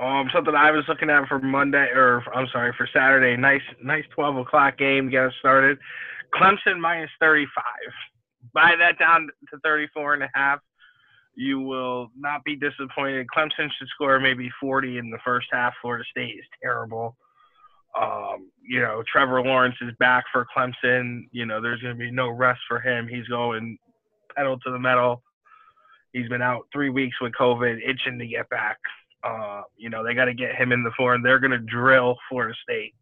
Um, 0.00 0.28
something 0.34 0.54
I 0.54 0.70
was 0.70 0.84
looking 0.88 1.08
at 1.08 1.26
for 1.26 1.38
Monday, 1.38 1.88
or 1.94 2.22
I'm 2.34 2.46
sorry, 2.52 2.72
for 2.76 2.88
Saturday. 2.92 3.36
Nice, 3.40 3.62
nice 3.82 4.04
12 4.14 4.36
o'clock 4.36 4.76
game. 4.76 5.10
Get 5.10 5.24
us 5.24 5.32
started. 5.38 5.78
Clemson 6.34 6.78
minus 6.78 7.10
35. 7.18 7.64
Buy 8.52 8.74
that 8.78 8.98
down 8.98 9.28
to 9.50 9.58
34 9.60 10.14
and 10.14 10.22
a 10.24 10.30
half. 10.34 10.60
You 11.36 11.60
will 11.60 12.10
not 12.16 12.42
be 12.44 12.56
disappointed. 12.56 13.26
Clemson 13.34 13.68
should 13.78 13.88
score 13.94 14.18
maybe 14.18 14.50
40 14.58 14.98
in 14.98 15.10
the 15.10 15.18
first 15.24 15.48
half. 15.52 15.74
Florida 15.82 16.04
State 16.10 16.36
is 16.38 16.46
terrible. 16.62 17.14
Um, 18.00 18.50
you 18.62 18.80
know, 18.80 19.02
Trevor 19.10 19.42
Lawrence 19.42 19.76
is 19.80 19.94
back 19.98 20.24
for 20.32 20.46
Clemson. 20.56 21.28
You 21.32 21.46
know, 21.46 21.60
there's 21.60 21.80
going 21.80 21.94
to 21.94 21.98
be 21.98 22.10
no 22.10 22.30
rest 22.30 22.60
for 22.66 22.80
him. 22.80 23.06
He's 23.06 23.26
going 23.26 23.78
pedal 24.34 24.58
to 24.60 24.70
the 24.70 24.78
metal. 24.78 25.22
He's 26.12 26.28
been 26.28 26.42
out 26.42 26.66
three 26.72 26.90
weeks 26.90 27.16
with 27.20 27.32
COVID, 27.38 27.78
itching 27.86 28.18
to 28.18 28.26
get 28.26 28.48
back. 28.48 28.78
Uh, 29.22 29.62
you 29.76 29.90
know, 29.90 30.04
they 30.04 30.14
got 30.14 30.26
to 30.26 30.34
get 30.34 30.54
him 30.54 30.72
in 30.72 30.82
the 30.82 30.90
form. 30.96 31.22
they're 31.22 31.38
going 31.38 31.50
to 31.50 31.58
drill 31.58 32.16
Florida 32.28 32.54
State. 32.62 32.94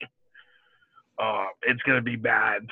Uh, 1.20 1.46
it's 1.62 1.82
going 1.82 1.98
to 1.98 2.02
be 2.02 2.16
bad. 2.16 2.62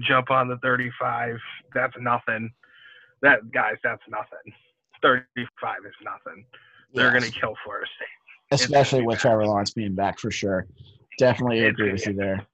Jump 0.00 0.30
on 0.30 0.48
the 0.48 0.58
35. 0.58 1.36
That's 1.74 1.94
nothing. 2.00 2.50
That 3.20 3.50
guys, 3.52 3.76
that's 3.82 4.02
nothing. 4.08 4.52
35 5.02 5.76
is 5.86 5.92
nothing. 6.04 6.44
They're 6.94 7.10
going 7.10 7.22
to 7.22 7.30
kill 7.30 7.54
Florida 7.64 7.86
State. 7.96 8.54
especially 8.62 9.02
with. 9.02 9.18
Trevor 9.18 9.46
Lawrence 9.46 9.70
being 9.72 9.94
back 9.94 10.18
for 10.18 10.30
sure. 10.30 10.66
Definitely 11.18 11.60
It's 11.60 11.78
agree 11.78 11.92
with 11.92 12.06
you 12.06 12.14
there. 12.14 12.46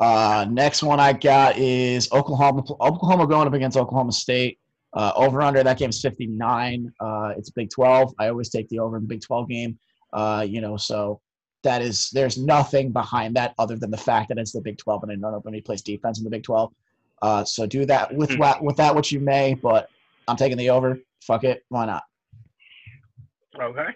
Uh, 0.00 0.46
next 0.50 0.82
one 0.82 0.98
I 0.98 1.12
got 1.12 1.56
is 1.58 2.10
Oklahoma. 2.12 2.62
Oklahoma 2.80 3.26
going 3.26 3.46
up 3.46 3.52
against 3.54 3.76
Oklahoma 3.76 4.12
State. 4.12 4.58
Uh, 4.94 5.12
over 5.16 5.40
under 5.42 5.62
that 5.62 5.78
game 5.78 5.90
is 5.90 6.00
59. 6.02 6.92
Uh, 7.00 7.32
it's 7.36 7.50
Big 7.50 7.70
12. 7.70 8.14
I 8.18 8.28
always 8.28 8.50
take 8.50 8.68
the 8.68 8.78
over 8.80 8.96
in 8.96 9.02
the 9.04 9.08
Big 9.08 9.22
12 9.22 9.48
game. 9.48 9.78
Uh, 10.12 10.44
you 10.46 10.60
know, 10.60 10.76
so 10.76 11.20
that 11.62 11.80
is 11.80 12.10
there's 12.10 12.36
nothing 12.36 12.90
behind 12.90 13.36
that 13.36 13.54
other 13.58 13.76
than 13.76 13.90
the 13.90 13.96
fact 13.96 14.28
that 14.28 14.38
it's 14.38 14.52
the 14.52 14.60
Big 14.60 14.76
12 14.78 15.04
and 15.04 15.12
I 15.12 15.14
don't 15.14 15.20
know 15.22 15.38
if 15.38 15.46
anybody 15.46 15.62
plays 15.62 15.82
defense 15.82 16.18
in 16.18 16.24
the 16.24 16.30
Big 16.30 16.42
12. 16.42 16.72
Uh, 17.22 17.44
so 17.44 17.66
do 17.66 17.86
that 17.86 18.12
with 18.14 18.30
Hmm. 18.32 18.64
with 18.64 18.76
that 18.76 18.94
what 18.94 19.12
you 19.12 19.20
may, 19.20 19.54
but 19.54 19.88
I'm 20.26 20.36
taking 20.36 20.58
the 20.58 20.70
over. 20.70 20.98
Fuck 21.26 21.44
it, 21.44 21.64
why 21.68 21.86
not? 21.86 22.02
Okay. 23.60 23.88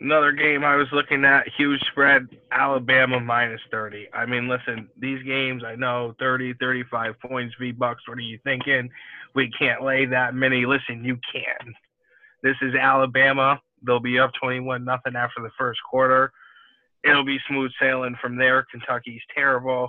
Another 0.00 0.32
game 0.32 0.64
I 0.64 0.74
was 0.74 0.88
looking 0.92 1.24
at, 1.24 1.46
huge 1.56 1.80
spread, 1.90 2.26
Alabama 2.50 3.20
minus 3.20 3.60
30. 3.70 4.08
I 4.12 4.26
mean, 4.26 4.48
listen, 4.48 4.88
these 4.98 5.22
games, 5.22 5.62
I 5.64 5.76
know 5.76 6.14
30, 6.18 6.54
35 6.54 7.14
points, 7.20 7.54
V 7.60 7.70
Bucks. 7.72 8.02
What 8.08 8.18
are 8.18 8.22
you 8.22 8.38
thinking? 8.42 8.90
We 9.34 9.50
can't 9.56 9.84
lay 9.84 10.04
that 10.06 10.34
many. 10.34 10.66
Listen, 10.66 11.04
you 11.04 11.18
can. 11.32 11.74
This 12.42 12.56
is 12.60 12.74
Alabama. 12.74 13.60
They'll 13.86 14.00
be 14.00 14.18
up 14.18 14.32
21 14.42 14.84
nothing 14.84 15.14
after 15.16 15.42
the 15.42 15.50
first 15.56 15.80
quarter. 15.88 16.32
It'll 17.04 17.24
be 17.24 17.38
smooth 17.48 17.70
sailing 17.80 18.16
from 18.20 18.36
there. 18.36 18.66
Kentucky's 18.70 19.22
terrible. 19.34 19.88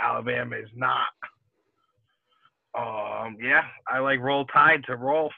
Alabama 0.00 0.56
is 0.56 0.70
not. 0.74 1.08
Um, 2.78 3.36
yeah, 3.42 3.64
I 3.88 3.98
like 3.98 4.20
roll 4.20 4.44
tide 4.46 4.84
to 4.86 4.96
roll. 4.96 5.32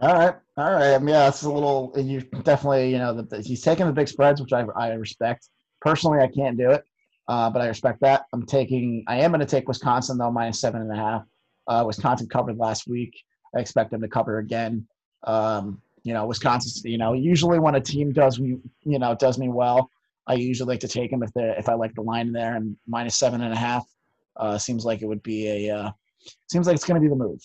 All 0.00 0.14
right, 0.14 0.34
all 0.56 0.72
right. 0.72 0.94
I 0.94 0.98
mean, 0.98 1.08
yeah, 1.08 1.28
it's 1.28 1.42
a 1.42 1.50
little. 1.50 1.92
You 1.96 2.22
definitely, 2.42 2.90
you 2.90 2.98
know, 2.98 3.12
the, 3.12 3.22
the, 3.24 3.42
he's 3.42 3.60
taking 3.60 3.86
the 3.86 3.92
big 3.92 4.08
spreads, 4.08 4.40
which 4.40 4.52
I, 4.52 4.64
I 4.74 4.94
respect. 4.94 5.48
Personally, 5.80 6.20
I 6.20 6.28
can't 6.28 6.56
do 6.56 6.70
it, 6.70 6.84
uh, 7.28 7.50
but 7.50 7.60
I 7.60 7.66
respect 7.66 8.00
that. 8.00 8.24
I'm 8.32 8.46
taking. 8.46 9.04
I 9.06 9.16
am 9.16 9.32
going 9.32 9.40
to 9.40 9.46
take 9.46 9.68
Wisconsin 9.68 10.16
though, 10.16 10.30
minus 10.30 10.60
seven 10.60 10.80
and 10.80 10.90
a 10.90 10.96
half. 10.96 11.24
Uh, 11.68 11.84
Wisconsin 11.86 12.28
covered 12.28 12.56
last 12.56 12.88
week. 12.88 13.12
I 13.54 13.60
expect 13.60 13.90
them 13.90 14.00
to 14.00 14.08
cover 14.08 14.38
again. 14.38 14.86
Um, 15.24 15.82
you 16.04 16.14
know, 16.14 16.26
Wisconsin. 16.26 16.90
You 16.90 16.98
know, 16.98 17.12
usually 17.12 17.58
when 17.58 17.74
a 17.74 17.80
team 17.80 18.12
does 18.12 18.40
me, 18.40 18.56
you 18.84 18.98
know, 18.98 19.14
does 19.14 19.38
me 19.38 19.50
well, 19.50 19.90
I 20.26 20.34
usually 20.34 20.68
like 20.68 20.80
to 20.80 20.88
take 20.88 21.10
them 21.10 21.22
if 21.22 21.32
they 21.34 21.54
if 21.58 21.68
I 21.68 21.74
like 21.74 21.94
the 21.94 22.02
line 22.02 22.32
there 22.32 22.56
and 22.56 22.76
minus 22.88 23.18
seven 23.18 23.42
and 23.42 23.52
a 23.52 23.58
half. 23.58 23.84
Uh, 24.36 24.56
seems 24.56 24.86
like 24.86 25.02
it 25.02 25.06
would 25.06 25.22
be 25.22 25.68
a. 25.68 25.94
Seems 26.50 26.66
like 26.66 26.76
it's 26.76 26.84
going 26.84 27.00
to 27.00 27.02
be 27.02 27.08
the 27.08 27.16
move. 27.16 27.40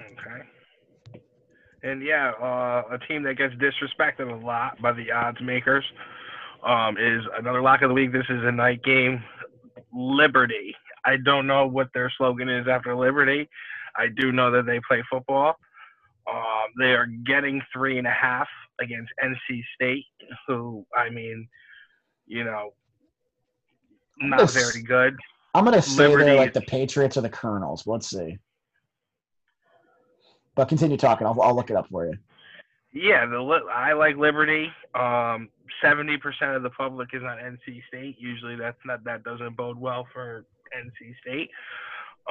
Okay. 0.00 0.44
And 1.82 2.02
yeah, 2.02 2.32
uh, 2.40 2.82
a 2.92 2.98
team 3.06 3.22
that 3.24 3.36
gets 3.36 3.54
disrespected 3.54 4.30
a 4.30 4.44
lot 4.44 4.80
by 4.80 4.92
the 4.92 5.10
odds 5.12 5.40
makers 5.40 5.84
um, 6.64 6.96
is 6.96 7.22
another 7.38 7.60
lock 7.60 7.82
of 7.82 7.88
the 7.88 7.94
week. 7.94 8.12
This 8.12 8.24
is 8.28 8.42
a 8.44 8.52
night 8.52 8.82
game. 8.82 9.22
Liberty. 9.92 10.74
I 11.04 11.16
don't 11.18 11.46
know 11.46 11.66
what 11.66 11.88
their 11.92 12.10
slogan 12.16 12.48
is 12.48 12.66
after 12.66 12.96
Liberty. 12.96 13.48
I 13.96 14.08
do 14.08 14.32
know 14.32 14.50
that 14.50 14.66
they 14.66 14.80
play 14.88 15.02
football. 15.10 15.54
Um, 16.28 16.72
they 16.78 16.94
are 16.94 17.06
getting 17.26 17.60
three 17.72 17.98
and 17.98 18.06
a 18.06 18.10
half 18.10 18.48
against 18.80 19.12
NC 19.22 19.62
State, 19.74 20.06
who 20.46 20.84
I 20.96 21.10
mean, 21.10 21.46
you 22.26 22.44
know, 22.44 22.72
not 24.18 24.50
very 24.50 24.82
good. 24.82 25.16
I'm 25.54 25.64
gonna 25.64 25.80
say 25.80 26.08
they're 26.08 26.34
like 26.34 26.52
the 26.52 26.62
Patriots 26.62 27.16
or 27.16 27.20
the 27.20 27.28
Colonels. 27.28 27.86
Let's 27.86 28.10
see. 28.10 28.38
But 30.56 30.68
continue 30.68 30.96
talking. 30.96 31.26
I'll, 31.26 31.40
I'll 31.40 31.54
look 31.54 31.70
it 31.70 31.76
up 31.76 31.88
for 31.88 32.06
you. 32.06 32.14
Yeah, 32.92 33.26
the 33.26 33.38
I 33.72 33.92
like 33.92 34.16
Liberty. 34.16 34.70
Um, 34.94 35.48
seventy 35.82 36.16
percent 36.16 36.52
of 36.52 36.62
the 36.62 36.70
public 36.70 37.10
is 37.12 37.22
on 37.22 37.38
NC 37.38 37.82
State. 37.88 38.16
Usually, 38.18 38.56
that's 38.56 38.78
not 38.84 39.04
that 39.04 39.22
doesn't 39.24 39.56
bode 39.56 39.78
well 39.78 40.06
for 40.12 40.44
NC 40.76 41.14
State. 41.20 41.50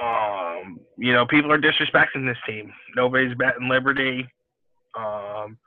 Um, 0.01 0.79
you 0.97 1.13
know, 1.13 1.25
people 1.25 1.51
are 1.51 1.59
disrespecting 1.59 2.25
this 2.25 2.37
team. 2.47 2.73
Nobody's 2.95 3.35
betting 3.35 3.69
Liberty. 3.69 4.27
Um, 4.97 5.57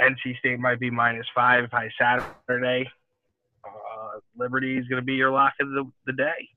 NC 0.00 0.38
State 0.38 0.58
might 0.58 0.80
be 0.80 0.90
minus 0.90 1.26
five 1.34 1.70
by 1.70 1.88
Saturday. 2.00 2.88
Uh, 3.64 4.18
Liberty 4.36 4.78
is 4.78 4.86
going 4.88 5.00
to 5.00 5.04
be 5.04 5.14
your 5.14 5.30
lock 5.30 5.52
of 5.60 5.68
the, 5.70 5.90
the 6.06 6.12
day. 6.12 6.48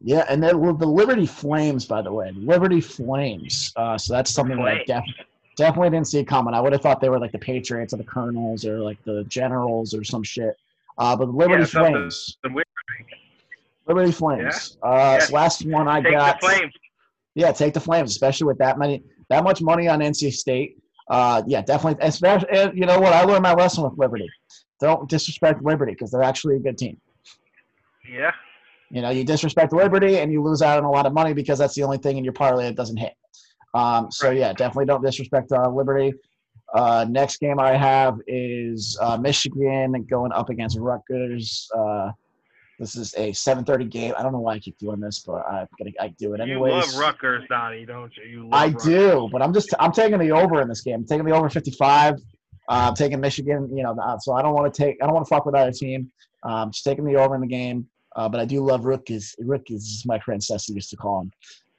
Yeah, 0.00 0.24
and 0.28 0.42
then 0.42 0.58
well, 0.58 0.74
the 0.74 0.86
Liberty 0.86 1.26
Flames, 1.26 1.84
by 1.86 2.02
the 2.02 2.12
way, 2.12 2.32
Liberty 2.34 2.80
Flames. 2.80 3.72
Uh, 3.76 3.96
so 3.96 4.12
that's 4.12 4.30
something 4.32 4.56
that 4.56 4.66
I 4.66 4.84
def- 4.84 5.04
definitely 5.56 5.90
didn't 5.90 6.08
see 6.08 6.24
coming. 6.24 6.54
I 6.54 6.60
would 6.60 6.72
have 6.72 6.82
thought 6.82 7.00
they 7.00 7.08
were 7.08 7.20
like 7.20 7.30
the 7.32 7.38
Patriots 7.38 7.94
or 7.94 7.98
the 7.98 8.04
Colonels 8.04 8.64
or 8.64 8.80
like 8.80 9.02
the 9.04 9.24
Generals 9.24 9.94
or 9.94 10.02
some 10.02 10.22
shit. 10.24 10.56
Uh, 10.98 11.14
but 11.16 11.26
the 11.26 11.32
Liberty 11.32 11.62
Yeah, 11.62 11.66
Flames, 11.66 12.36
Liberty 13.86 14.12
Flames. 14.12 14.76
Uh, 14.82 15.18
Yeah. 15.20 15.26
Last 15.30 15.64
one 15.66 15.88
I 15.88 16.00
Take 16.00 16.12
got. 16.12 16.40
the 16.40 16.46
Flames. 16.48 16.72
Yeah, 17.34 17.50
take 17.52 17.72
the 17.72 17.80
Flames, 17.80 18.10
especially 18.10 18.46
with 18.46 18.58
that 18.58 18.78
many, 18.78 19.02
that 19.30 19.42
much 19.42 19.62
money 19.62 19.88
on 19.88 20.00
NC 20.00 20.32
State. 20.32 20.76
Uh, 21.08 21.42
yeah, 21.46 21.62
definitely. 21.62 22.04
Especially, 22.06 22.48
you 22.74 22.84
know 22.86 23.00
what? 23.00 23.12
I 23.12 23.22
learned 23.24 23.42
my 23.42 23.54
lesson 23.54 23.84
with 23.84 23.96
Liberty. 23.98 24.28
Don't 24.80 25.08
disrespect 25.08 25.62
Liberty 25.62 25.92
because 25.92 26.10
they're 26.10 26.22
actually 26.22 26.56
a 26.56 26.58
good 26.58 26.76
team. 26.76 27.00
Yeah. 28.10 28.32
You 28.92 29.00
know, 29.00 29.08
you 29.08 29.24
disrespect 29.24 29.72
Liberty 29.72 30.18
and 30.18 30.30
you 30.30 30.42
lose 30.42 30.60
out 30.60 30.76
on 30.78 30.84
a 30.84 30.90
lot 30.90 31.06
of 31.06 31.14
money 31.14 31.32
because 31.32 31.58
that's 31.58 31.74
the 31.74 31.82
only 31.82 31.96
thing 31.96 32.18
in 32.18 32.24
your 32.24 32.34
parlay 32.34 32.64
that 32.64 32.76
doesn't 32.76 32.98
hit. 32.98 33.14
Um, 33.72 34.10
so 34.10 34.30
yeah, 34.30 34.52
definitely 34.52 34.84
don't 34.84 35.02
disrespect 35.02 35.50
uh, 35.50 35.68
Liberty. 35.70 36.12
Uh, 36.74 37.06
next 37.08 37.40
game 37.40 37.58
I 37.58 37.74
have 37.74 38.18
is 38.26 38.98
uh, 39.00 39.16
Michigan 39.16 39.92
going 40.10 40.30
up 40.32 40.50
against 40.50 40.78
Rutgers. 40.78 41.68
Uh, 41.74 42.12
this 42.78 42.94
is 42.94 43.14
a 43.14 43.30
7:30 43.30 43.88
game. 43.88 44.12
I 44.18 44.22
don't 44.22 44.32
know 44.32 44.40
why 44.40 44.54
I 44.54 44.58
keep 44.58 44.76
doing 44.78 45.00
this, 45.00 45.20
but 45.20 45.42
I'm 45.46 45.66
gonna 45.78 45.92
I 45.98 46.08
do 46.18 46.34
it 46.34 46.40
anyways. 46.40 46.72
You 46.72 46.80
love 46.80 46.96
Rutgers, 46.96 47.44
Donnie, 47.48 47.86
don't 47.86 48.14
you? 48.16 48.24
You 48.24 48.42
love 48.42 48.52
I 48.52 48.66
Rutgers. 48.66 48.82
do, 48.82 49.28
but 49.32 49.40
I'm 49.40 49.54
just 49.54 49.72
I'm 49.80 49.92
taking 49.92 50.18
the 50.18 50.32
over 50.32 50.60
in 50.60 50.68
this 50.68 50.82
game. 50.82 50.96
I'm 50.96 51.06
taking 51.06 51.24
the 51.24 51.32
over 51.32 51.48
55. 51.48 52.14
Uh, 52.14 52.16
I'm 52.68 52.94
taking 52.94 53.20
Michigan. 53.20 53.74
You 53.74 53.84
know, 53.84 53.96
uh, 54.02 54.18
so 54.18 54.34
I 54.34 54.42
don't 54.42 54.52
want 54.52 54.72
to 54.72 54.82
take 54.82 54.96
I 55.02 55.06
don't 55.06 55.14
want 55.14 55.26
to 55.26 55.34
fuck 55.34 55.46
with 55.46 55.54
either 55.54 55.72
team. 55.72 56.10
Um, 56.42 56.72
just 56.72 56.84
taking 56.84 57.04
the 57.04 57.16
over 57.16 57.34
in 57.34 57.40
the 57.40 57.46
game. 57.46 57.86
Uh, 58.16 58.28
but 58.28 58.40
I 58.40 58.44
do 58.44 58.64
love 58.64 58.84
Rutgers. 58.84 59.34
Rutgers 59.40 59.82
is 59.84 60.04
my 60.06 60.18
princess. 60.18 60.68
I 60.70 60.74
used 60.74 60.90
to 60.90 60.96
call 60.96 61.22
him. 61.22 61.32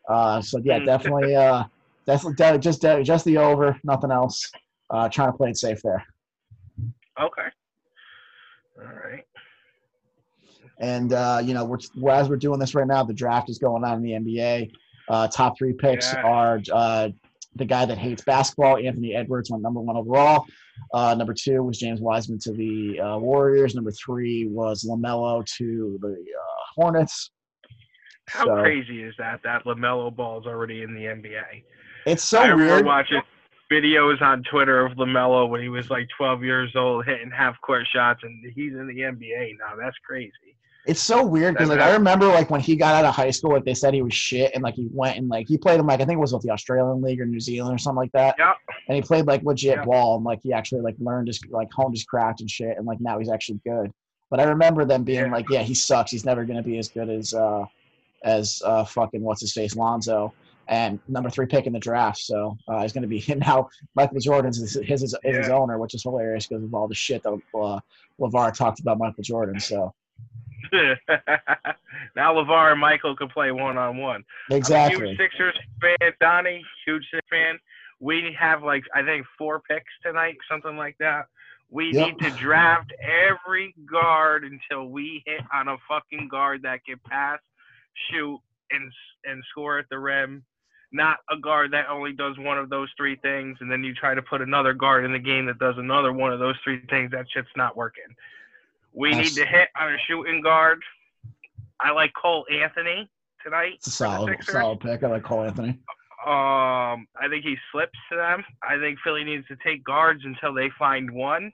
Uh, 0.09 0.41
so 0.41 0.59
yeah, 0.63 0.79
Mm. 0.79 0.85
definitely, 0.85 1.35
uh, 1.35 1.63
definitely 2.05 2.59
just 2.59 2.81
just 3.03 3.25
the 3.25 3.37
over, 3.37 3.79
nothing 3.83 4.11
else. 4.11 4.51
Uh, 4.89 5.07
trying 5.09 5.31
to 5.31 5.37
play 5.37 5.49
it 5.49 5.57
safe 5.57 5.81
there. 5.83 6.03
Okay. 7.19 7.47
All 8.79 8.85
right. 8.85 9.23
And 10.79 11.13
uh, 11.13 11.41
you 11.43 11.53
know, 11.53 11.65
we're 11.65 12.11
as 12.11 12.29
we're 12.29 12.35
doing 12.37 12.59
this 12.59 12.75
right 12.75 12.87
now, 12.87 13.03
the 13.03 13.13
draft 13.13 13.49
is 13.49 13.59
going 13.59 13.83
on 13.83 13.97
in 13.97 14.01
the 14.03 14.11
NBA. 14.11 14.71
Uh, 15.07 15.27
top 15.27 15.57
three 15.57 15.73
picks 15.73 16.13
Yeah. 16.13 16.21
are 16.23 16.61
uh, 16.71 17.09
the 17.55 17.65
guy 17.65 17.85
that 17.85 17.97
hates 17.97 18.23
basketball, 18.23 18.77
Anthony 18.77 19.15
Edwards, 19.15 19.49
went 19.51 19.61
number 19.63 19.79
one 19.79 19.95
overall. 19.97 20.45
Uh, 20.93 21.13
number 21.15 21.33
two 21.33 21.63
was 21.63 21.77
James 21.77 22.01
Wiseman 22.01 22.39
to 22.39 22.51
the 22.51 22.99
uh, 22.99 23.17
Warriors. 23.19 23.75
Number 23.75 23.91
three 23.91 24.47
was 24.47 24.83
LaMelo 24.89 25.45
to 25.57 25.97
the 26.01 26.11
uh, 26.13 26.63
Hornets. 26.75 27.31
How 28.27 28.45
So- 28.45 28.55
crazy 28.61 29.03
is 29.03 29.13
that? 29.19 29.41
That 29.43 29.65
LaMelo 29.65 30.15
Ball's 30.15 30.45
already 30.47 30.81
in 30.81 30.93
the 30.95 31.01
NBA. 31.05 31.63
It's 32.05 32.23
so 32.23 32.39
I 32.41 32.53
weird. 32.53 32.85
watching 32.85 33.21
videos 33.71 34.21
on 34.21 34.43
Twitter 34.43 34.85
of 34.85 34.93
LaMelo 34.97 35.47
when 35.49 35.61
he 35.61 35.69
was 35.69 35.89
like 35.89 36.07
12 36.17 36.43
years 36.43 36.71
old, 36.75 37.05
hitting 37.05 37.31
half 37.31 37.59
court 37.61 37.85
shots, 37.93 38.21
and 38.23 38.43
he's 38.55 38.73
in 38.73 38.87
the 38.87 38.93
NBA 39.01 39.57
now. 39.59 39.75
That's 39.79 39.97
crazy. 40.05 40.31
It's 40.85 40.99
so 41.01 41.25
weird 41.25 41.53
because 41.55 41.69
like 41.69 41.79
I 41.79 41.93
remember 41.93 42.27
like 42.27 42.49
when 42.49 42.59
he 42.59 42.75
got 42.75 42.93
out 42.95 43.05
of 43.05 43.15
high 43.15 43.31
school, 43.31 43.51
like 43.53 43.63
they 43.63 43.73
said 43.73 43.93
he 43.93 44.01
was 44.01 44.13
shit, 44.13 44.53
and 44.53 44.61
like 44.61 44.75
he 44.75 44.89
went 44.91 45.17
and 45.17 45.29
like 45.29 45.47
he 45.47 45.57
played 45.57 45.79
him 45.79 45.87
like 45.87 46.01
I 46.01 46.05
think 46.05 46.17
it 46.17 46.21
was 46.21 46.33
with 46.33 46.43
the 46.43 46.49
Australian 46.49 47.01
League 47.01 47.21
or 47.21 47.25
New 47.25 47.39
Zealand 47.39 47.73
or 47.75 47.77
something 47.77 47.97
like 47.97 48.11
that. 48.11 48.35
Yep. 48.37 48.55
And 48.89 48.95
he 48.97 49.01
played 49.01 49.25
like 49.25 49.43
legit 49.43 49.77
Yep. 49.77 49.85
ball 49.85 50.15
and 50.17 50.25
like 50.25 50.39
he 50.43 50.51
actually 50.51 50.81
like 50.81 50.95
learned 50.99 51.27
his 51.27 51.39
like 51.49 51.69
honed 51.71 51.93
his 51.93 52.03
craft 52.03 52.41
and 52.41 52.49
shit, 52.51 52.75
and 52.77 52.85
like 52.85 52.99
now 52.99 53.17
he's 53.17 53.29
actually 53.29 53.61
good. 53.65 53.91
But 54.29 54.41
I 54.41 54.43
remember 54.43 54.83
them 54.83 55.03
being 55.03 55.25
Yeah. 55.27 55.31
like, 55.31 55.49
yeah, 55.49 55.61
he 55.61 55.73
sucks. 55.73 56.11
He's 56.11 56.25
never 56.25 56.43
gonna 56.43 56.63
be 56.63 56.77
as 56.77 56.89
good 56.89 57.09
as 57.09 57.33
uh 57.33 57.63
as 58.25 58.61
uh 58.65 58.83
fucking 58.83 59.21
what's 59.21 59.41
his 59.41 59.53
face 59.53 59.75
Lonzo. 59.75 60.33
And 60.69 60.99
number 61.09 61.29
three 61.29 61.45
pick 61.45 61.65
in 61.67 61.73
the 61.73 61.79
draft, 61.79 62.19
so 62.19 62.57
uh, 62.69 62.81
he's 62.83 62.93
going 62.93 63.01
to 63.01 63.07
be 63.09 63.19
him 63.19 63.39
now. 63.45 63.67
Michael 63.95 64.19
Jordan's 64.21 64.57
his 64.59 64.73
his, 64.75 65.01
his, 65.01 65.15
his 65.21 65.49
owner, 65.49 65.77
which 65.77 65.93
is 65.93 66.03
hilarious 66.03 66.47
because 66.47 66.63
of 66.63 66.73
all 66.73 66.87
the 66.87 66.95
shit 66.95 67.21
that 67.23 67.33
uh, 67.53 67.79
LaVar 68.17 68.53
talked 68.55 68.79
about 68.79 68.97
Michael 68.97 69.23
Jordan. 69.23 69.59
So 69.59 69.93
now 72.15 72.33
LaVar 72.33 72.71
and 72.71 72.81
Michael 72.81 73.15
can 73.15 73.29
play 73.29 73.51
one 73.51 73.77
on 73.77 73.97
one. 73.97 74.23
exactly. 74.51 75.07
huge 75.09 75.17
Sixers 75.17 75.57
fan, 75.81 76.11
Donnie. 76.19 76.63
Huge 76.85 77.03
Sixers 77.11 77.21
fan. 77.29 77.59
We 77.99 78.35
have 78.39 78.63
like 78.63 78.83
I 78.95 79.03
think 79.03 79.25
four 79.37 79.61
picks 79.61 79.91
tonight, 80.03 80.37
something 80.49 80.77
like 80.77 80.95
that. 80.99 81.27
We 81.69 81.91
Yep. 81.91 82.07
need 82.07 82.19
to 82.19 82.31
draft 82.31 82.93
every 83.01 83.73
guard 83.91 84.43
until 84.43 84.89
we 84.89 85.23
hit 85.25 85.41
on 85.53 85.67
a 85.69 85.77
fucking 85.87 86.27
guard 86.27 86.61
that 86.63 86.85
can 86.85 86.99
pass, 87.09 87.39
shoot, 88.11 88.39
and 88.71 88.91
and 89.25 89.43
score 89.49 89.79
at 89.79 89.85
the 89.89 89.97
rim. 89.99 90.43
Not 90.91 91.17
a 91.31 91.37
guard 91.37 91.71
that 91.71 91.87
only 91.89 92.11
does 92.13 92.37
one 92.37 92.59
of 92.59 92.69
those 92.69 92.89
three 92.95 93.15
things, 93.15 93.57
and 93.61 93.71
then 93.71 93.83
you 93.83 93.95
try 93.95 94.13
to 94.13 94.21
put 94.21 94.41
another 94.41 94.73
guard 94.73 95.05
in 95.05 95.11
the 95.11 95.17
game 95.19 95.47
that 95.47 95.57
does 95.57 95.73
another 95.77 96.13
one 96.13 96.31
of 96.31 96.39
those 96.39 96.55
three 96.63 96.81
things. 96.89 97.09
That 97.11 97.25
shit's 97.33 97.47
not 97.55 97.75
working. 97.75 98.03
We 98.93 99.11
need 99.11 99.33
to 99.33 99.45
hit 99.45 99.69
on 99.79 99.93
a 99.93 99.97
shooting 100.07 100.41
guard. 100.41 100.81
I 101.81 101.91
like 101.91 102.11
Cole 102.19 102.45
Anthony 102.51 103.09
tonight. 103.43 103.73
It's 103.75 103.87
a 103.87 103.91
solid, 103.91 104.37
solid 104.43 104.79
pick. 104.79 105.03
I 105.03 105.07
like 105.07 105.23
Cole 105.23 105.43
Anthony. 105.43 105.79
Um, 106.25 107.05
I 107.19 107.27
think 107.29 107.43
he 107.43 107.57
slips 107.71 107.97
to 108.11 108.15
them. 108.15 108.43
I 108.61 108.77
think 108.77 108.99
Philly 109.03 109.23
needs 109.23 109.45
to 109.47 109.57
take 109.65 109.83
guards 109.83 110.21
until 110.23 110.53
they 110.53 110.69
find 110.79 111.11
one. 111.11 111.51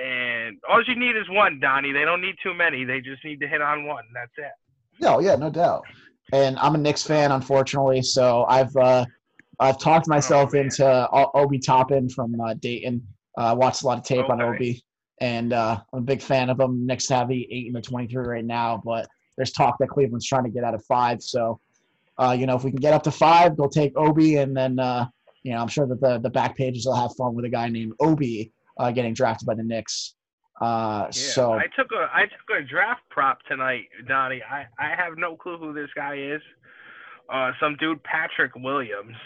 And 0.00 0.58
all 0.68 0.82
you 0.84 0.94
need 0.94 1.16
is 1.16 1.28
one, 1.28 1.58
Donnie. 1.58 1.92
They 1.92 2.04
don't 2.04 2.20
need 2.20 2.36
too 2.40 2.54
many. 2.54 2.84
They 2.84 3.00
just 3.00 3.24
need 3.24 3.40
to 3.40 3.48
hit 3.48 3.60
on 3.60 3.84
one. 3.84 4.04
That's 4.14 4.30
it. 4.36 4.52
No, 5.00 5.18
yeah, 5.18 5.34
no 5.34 5.50
doubt. 5.50 5.84
And 6.32 6.56
I'm 6.58 6.74
a 6.74 6.78
Knicks 6.78 7.02
fan, 7.02 7.32
unfortunately. 7.32 8.02
So 8.02 8.44
I've 8.48 8.74
uh, 8.76 9.06
I've 9.58 9.78
talked 9.78 10.06
myself 10.06 10.52
man. 10.52 10.64
into 10.64 11.08
Obi 11.34 11.58
Toppin 11.58 12.08
from 12.08 12.40
uh, 12.40 12.54
Dayton. 12.54 13.02
Uh, 13.36 13.56
watched 13.58 13.82
a 13.82 13.86
lot 13.86 13.98
of 13.98 14.04
tape 14.04 14.28
on 14.28 14.40
Okay. 14.40 14.54
Obi, 14.54 14.84
and 15.20 15.52
uh, 15.52 15.78
I'm 15.92 15.98
a 15.98 16.02
big 16.02 16.22
fan 16.22 16.50
of 16.50 16.58
them. 16.58 16.86
Knicks 16.86 17.08
have 17.08 17.28
the 17.28 17.46
eight 17.50 17.66
and 17.66 17.76
the 17.76 17.80
23 17.82 18.24
right 18.26 18.44
now, 18.44 18.80
but 18.84 19.06
there's 19.36 19.52
talk 19.52 19.78
that 19.78 19.88
Cleveland's 19.88 20.26
trying 20.26 20.44
to 20.44 20.50
get 20.50 20.64
out 20.64 20.74
of 20.74 20.84
five. 20.84 21.22
So, 21.22 21.60
uh, 22.18 22.36
you 22.38 22.46
know, 22.46 22.56
if 22.56 22.64
we 22.64 22.70
can 22.70 22.80
get 22.80 22.92
up 22.94 23.02
to 23.04 23.10
five, 23.10 23.56
they'll 23.56 23.68
take 23.68 23.96
Obi, 23.96 24.36
and 24.36 24.56
then 24.56 24.78
uh, 24.78 25.06
you 25.42 25.52
know, 25.52 25.58
I'm 25.60 25.68
sure 25.68 25.86
that 25.86 26.00
the 26.00 26.18
the 26.18 26.30
back 26.30 26.56
pages 26.56 26.86
will 26.86 26.96
have 26.96 27.14
fun 27.16 27.34
with 27.34 27.44
a 27.44 27.48
guy 27.48 27.68
named 27.68 27.92
Obi 28.00 28.52
uh, 28.78 28.90
getting 28.90 29.14
drafted 29.14 29.46
by 29.46 29.54
the 29.54 29.62
Knicks. 29.62 30.14
Uh, 30.60 31.04
Yeah. 31.06 31.10
so 31.10 31.52
I 31.52 31.66
took 31.76 31.92
a 31.92 32.10
I 32.12 32.22
took 32.22 32.58
a 32.58 32.62
draft 32.62 33.02
prop 33.10 33.42
tonight, 33.44 33.84
Donnie. 34.08 34.42
I 34.42 34.66
I 34.78 34.94
have 34.96 35.16
no 35.16 35.36
clue 35.36 35.58
who 35.58 35.72
this 35.72 35.90
guy 35.94 36.16
is. 36.16 36.42
Uh, 37.28 37.52
some 37.60 37.76
dude 37.76 38.02
Patrick 38.02 38.54
Williams. 38.56 39.16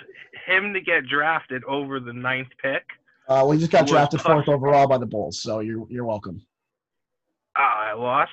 Him 0.46 0.74
to 0.74 0.80
get 0.80 1.06
drafted 1.06 1.62
over 1.64 2.00
the 2.00 2.12
ninth 2.12 2.48
pick. 2.60 2.82
Uh, 3.28 3.44
we 3.48 3.56
just 3.58 3.70
got 3.70 3.86
drafted 3.86 4.20
fourth 4.20 4.48
overall 4.48 4.86
by 4.88 4.98
the 4.98 5.06
Bulls, 5.06 5.40
so 5.40 5.60
you're 5.60 5.86
you're 5.88 6.04
welcome. 6.04 6.44
Ah, 7.56 7.90
I 7.90 7.92
lost. 7.94 8.30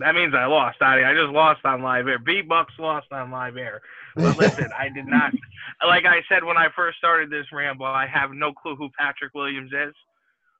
That 0.00 0.14
means 0.14 0.34
I 0.34 0.46
lost, 0.46 0.78
Donnie. 0.78 1.04
I 1.04 1.12
just 1.14 1.30
lost 1.32 1.60
on 1.64 1.82
live 1.82 2.08
air. 2.08 2.18
V 2.24 2.40
Bucks 2.42 2.72
lost 2.78 3.06
on 3.12 3.30
live 3.30 3.56
air. 3.58 3.82
But 4.16 4.38
listen, 4.38 4.70
I 4.78 4.88
did 4.88 5.06
not. 5.06 5.32
Like 5.86 6.04
I 6.04 6.20
said 6.28 6.44
when 6.44 6.56
I 6.56 6.68
first 6.76 6.98
started 6.98 7.28
this 7.28 7.46
ramble, 7.52 7.86
I 7.86 8.06
have 8.06 8.30
no 8.32 8.52
clue 8.52 8.76
who 8.76 8.88
Patrick 8.96 9.34
Williams 9.34 9.72
is. 9.72 9.92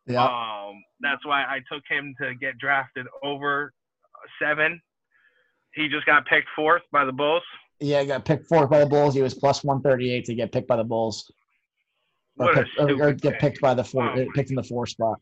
yeah, 0.07 0.25
Um, 0.25 0.83
that's 1.01 1.25
why 1.25 1.43
I 1.43 1.61
took 1.71 1.85
him 1.89 2.13
to 2.21 2.35
get 2.35 2.59
drafted 2.59 3.07
over 3.23 3.73
seven. 4.41 4.81
He 5.75 5.89
just 5.89 6.07
got 6.07 6.27
picked 6.27 6.49
fourth 6.57 6.83
by 6.91 7.05
the 7.05 7.13
Bulls. 7.13 7.43
yeah, 7.79 8.01
he 8.01 8.07
got 8.09 8.25
picked 8.25 8.49
fourth 8.49 8.69
by 8.69 8.81
the 8.81 8.87
Bulls. 8.87 9.15
He 9.15 9.23
was 9.23 9.33
plus 9.35 9.63
one 9.63 9.81
thirty 9.81 10.11
eight 10.13 10.25
to 10.25 10.35
get 10.35 10.51
picked 10.51 10.67
by 10.67 10.77
the 10.77 10.83
Bulls, 10.85 11.31
or, 12.39 12.55
picked, 12.55 12.71
or, 12.79 13.03
or 13.09 13.13
get 13.13 13.39
picked 13.39 13.61
by 13.61 13.75
the 13.75 13.85
four, 13.85 14.11
Oh 14.11 14.27
picked 14.35 14.51
in 14.51 14.57
the 14.57 14.63
four 14.63 14.87
spot. 14.87 15.19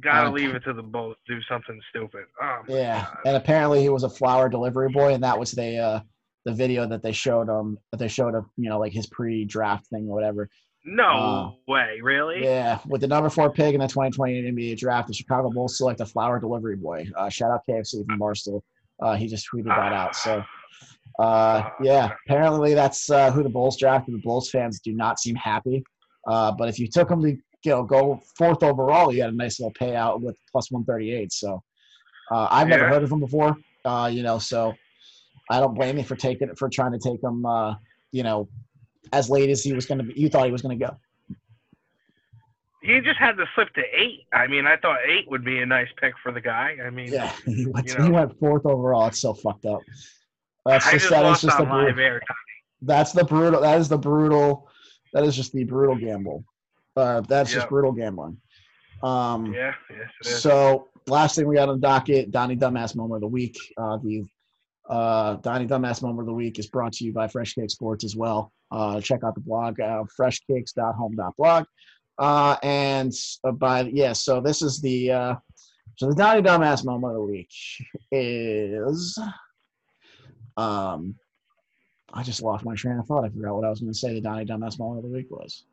Gotta 0.00 0.28
Uh, 0.28 0.32
leave 0.32 0.54
it 0.54 0.64
to 0.64 0.72
the 0.72 0.82
Bulls 0.82 1.16
do 1.26 1.40
something 1.48 1.80
stupid. 1.90 2.24
Oh 2.42 2.60
Yeah, 2.68 3.04
God. 3.04 3.16
and 3.26 3.36
apparently 3.36 3.80
he 3.80 3.88
was 3.90 4.02
a 4.02 4.10
flower 4.10 4.48
delivery 4.48 4.88
boy, 4.90 5.14
and 5.14 5.22
that 5.22 5.38
was 5.38 5.52
the 5.52 5.78
uh, 5.78 6.00
the 6.44 6.52
video 6.52 6.86
that 6.88 7.02
they 7.02 7.12
showed 7.12 7.48
him 7.48 7.78
that 7.92 7.98
they 7.98 8.08
showed 8.08 8.34
him 8.34 8.44
you 8.56 8.68
know 8.68 8.78
like 8.78 8.92
his 8.92 9.06
pre-draft 9.06 9.86
thing 9.86 10.08
or 10.08 10.14
whatever. 10.14 10.48
No 10.86 11.04
Uh, 11.06 11.50
way, 11.72 11.98
really? 12.02 12.42
Yeah, 12.44 12.78
with 12.86 13.00
the 13.00 13.06
number 13.06 13.30
four 13.30 13.50
pick 13.50 13.72
in 13.74 13.80
the 13.80 13.86
2020 13.88 14.42
NBA 14.52 14.76
draft, 14.76 15.08
the 15.08 15.14
Chicago 15.14 15.48
Bulls 15.50 15.78
select 15.78 16.00
a 16.00 16.06
flower 16.06 16.38
delivery 16.38 16.76
boy. 16.76 17.06
Uh, 17.16 17.30
shout 17.30 17.50
out 17.50 17.62
KFC 17.66 18.04
from 18.04 18.18
Barstool. 18.20 18.60
Uh, 19.00 19.14
he 19.16 19.26
just 19.26 19.46
tweeted 19.50 19.68
that 19.68 19.92
out. 19.94 20.14
So, 20.14 20.44
uh, 21.18 21.70
yeah, 21.80 22.10
apparently 22.26 22.74
that's 22.74 23.08
uh, 23.10 23.30
who 23.30 23.42
the 23.42 23.48
Bulls 23.48 23.78
drafted. 23.78 24.14
The 24.14 24.20
Bulls 24.20 24.50
fans 24.50 24.80
do 24.80 24.92
not 24.92 25.18
seem 25.18 25.36
happy. 25.36 25.82
Uh, 26.26 26.52
but 26.52 26.68
if 26.68 26.78
you 26.78 26.88
took 26.88 27.10
him 27.10 27.22
to 27.22 27.30
you 27.30 27.70
know 27.70 27.82
go 27.82 28.20
fourth 28.36 28.62
overall, 28.62 29.12
you 29.12 29.22
had 29.22 29.32
a 29.32 29.36
nice 29.36 29.60
little 29.60 29.72
payout 29.72 30.20
with 30.20 30.36
plus 30.50 30.70
138. 30.70 31.32
So, 31.32 31.62
uh, 32.30 32.48
I've 32.50 32.68
never 32.68 32.88
heard 32.88 33.02
of 33.02 33.12
him 33.12 33.20
before. 33.20 33.56
Uh, 33.84 34.10
you 34.12 34.22
know, 34.22 34.38
so 34.38 34.72
I 35.50 35.60
don't 35.60 35.74
blame 35.74 35.98
you 35.98 36.04
for 36.04 36.16
taking 36.16 36.48
it 36.48 36.58
for 36.58 36.68
trying 36.68 36.92
to 36.92 36.98
take 36.98 37.22
him. 37.22 37.44
Uh, 37.44 37.74
you 38.12 38.22
know, 38.22 38.48
as 39.12 39.28
late 39.28 39.50
as 39.50 39.62
he 39.62 39.72
was 39.72 39.86
going 39.86 39.98
to 39.98 40.04
be. 40.04 40.14
You 40.18 40.28
thought 40.28 40.46
he 40.46 40.52
was 40.52 40.62
going 40.62 40.78
to 40.78 40.86
go. 40.86 40.96
He 42.82 43.00
just 43.00 43.18
had 43.18 43.36
to 43.38 43.46
slip 43.54 43.72
to 43.74 43.82
eight. 43.98 44.26
I 44.32 44.46
mean, 44.46 44.66
I 44.66 44.76
thought 44.76 44.98
eight 45.06 45.28
would 45.30 45.44
be 45.44 45.60
a 45.60 45.66
nice 45.66 45.88
pick 46.00 46.14
for 46.22 46.32
the 46.32 46.40
guy. 46.40 46.76
I 46.84 46.90
mean, 46.90 47.12
Yeah, 47.12 47.32
he 47.46 47.66
went, 47.66 47.88
You 47.88 48.04
he 48.04 48.10
went 48.10 48.38
fourth 48.38 48.66
overall. 48.66 49.06
It's 49.06 49.20
so 49.20 49.32
fucked 49.32 49.64
up. 49.64 49.80
That's 50.66 50.86
I 50.86 50.92
just, 50.92 51.08
just 51.08 51.10
that 51.10 51.32
is 51.32 51.40
just 51.42 51.58
the 51.58 51.64
brutal, 51.64 52.00
air. 52.00 52.22
that's 52.82 53.12
the 53.12 53.24
brutal 53.24 53.60
that 53.60 53.78
is 53.78 53.88
the 53.88 53.98
brutal 53.98 54.68
that 55.14 55.24
is 55.24 55.34
just 55.34 55.52
the 55.52 55.64
brutal 55.64 55.96
gamble. 55.96 56.44
Uh, 56.96 57.22
that's 57.22 57.50
just 57.52 57.68
brutal 57.68 57.92
gambling. 57.92 58.36
Um, 59.02 59.52
Yeah, 59.52 59.74
yes, 59.90 60.40
so 60.40 60.88
last 61.06 61.36
thing 61.36 61.46
we 61.46 61.56
got 61.56 61.68
on 61.68 61.80
the 61.80 61.86
docket, 61.86 62.30
Donnie 62.30 62.56
Dumbass 62.56 62.94
Moment 62.94 63.16
of 63.16 63.20
the 63.22 63.28
Week. 63.28 63.56
Uh, 63.76 63.96
the 63.98 64.24
uh, 64.88 65.34
Donnie 65.36 65.66
Dumbass 65.66 66.02
Moment 66.02 66.20
of 66.20 66.26
the 66.26 66.32
Week 66.32 66.58
is 66.58 66.66
brought 66.66 66.92
to 66.94 67.04
you 67.04 67.12
by 67.12 67.26
Fresh 67.28 67.54
Cake 67.54 67.70
Sports 67.70 68.04
as 68.04 68.16
well. 68.16 68.52
Uh, 68.70 69.00
check 69.00 69.22
out 69.24 69.34
the 69.34 69.40
blog, 69.40 69.80
uh, 69.80 70.04
freshcakes.home.blog. 70.16 71.64
Uh, 72.18 72.56
and 72.62 73.12
uh, 73.44 73.50
by 73.52 73.82
yeah, 73.82 74.12
so 74.12 74.40
this 74.40 74.62
is 74.62 74.80
the 74.80 75.10
uh, 75.10 75.34
so 75.96 76.08
the 76.08 76.14
Donnie 76.14 76.42
Dumbass 76.42 76.84
Moment 76.84 77.12
of 77.14 77.18
the 77.18 77.32
Week 77.32 77.50
is 78.10 79.18
um. 80.56 81.16
I 82.14 82.22
just 82.22 82.42
lost 82.42 82.64
my 82.64 82.74
train 82.74 82.98
of 82.98 83.06
thought. 83.06 83.24
I 83.24 83.28
forgot 83.28 83.56
what 83.56 83.64
I 83.64 83.70
was 83.70 83.80
going 83.80 83.92
to 83.92 83.98
say. 83.98 84.14
The 84.14 84.20
Donnie 84.20 84.46
Dumbass 84.46 84.78
Moment 84.78 85.04
of 85.04 85.10
the 85.10 85.16
Week 85.16 85.30
was. 85.30 85.64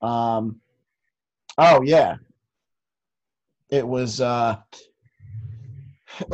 Um. 0.00 0.60
Oh 1.58 1.82
yeah, 1.82 2.16
it 3.72 3.86
was 3.86 4.20
uh 4.20 4.56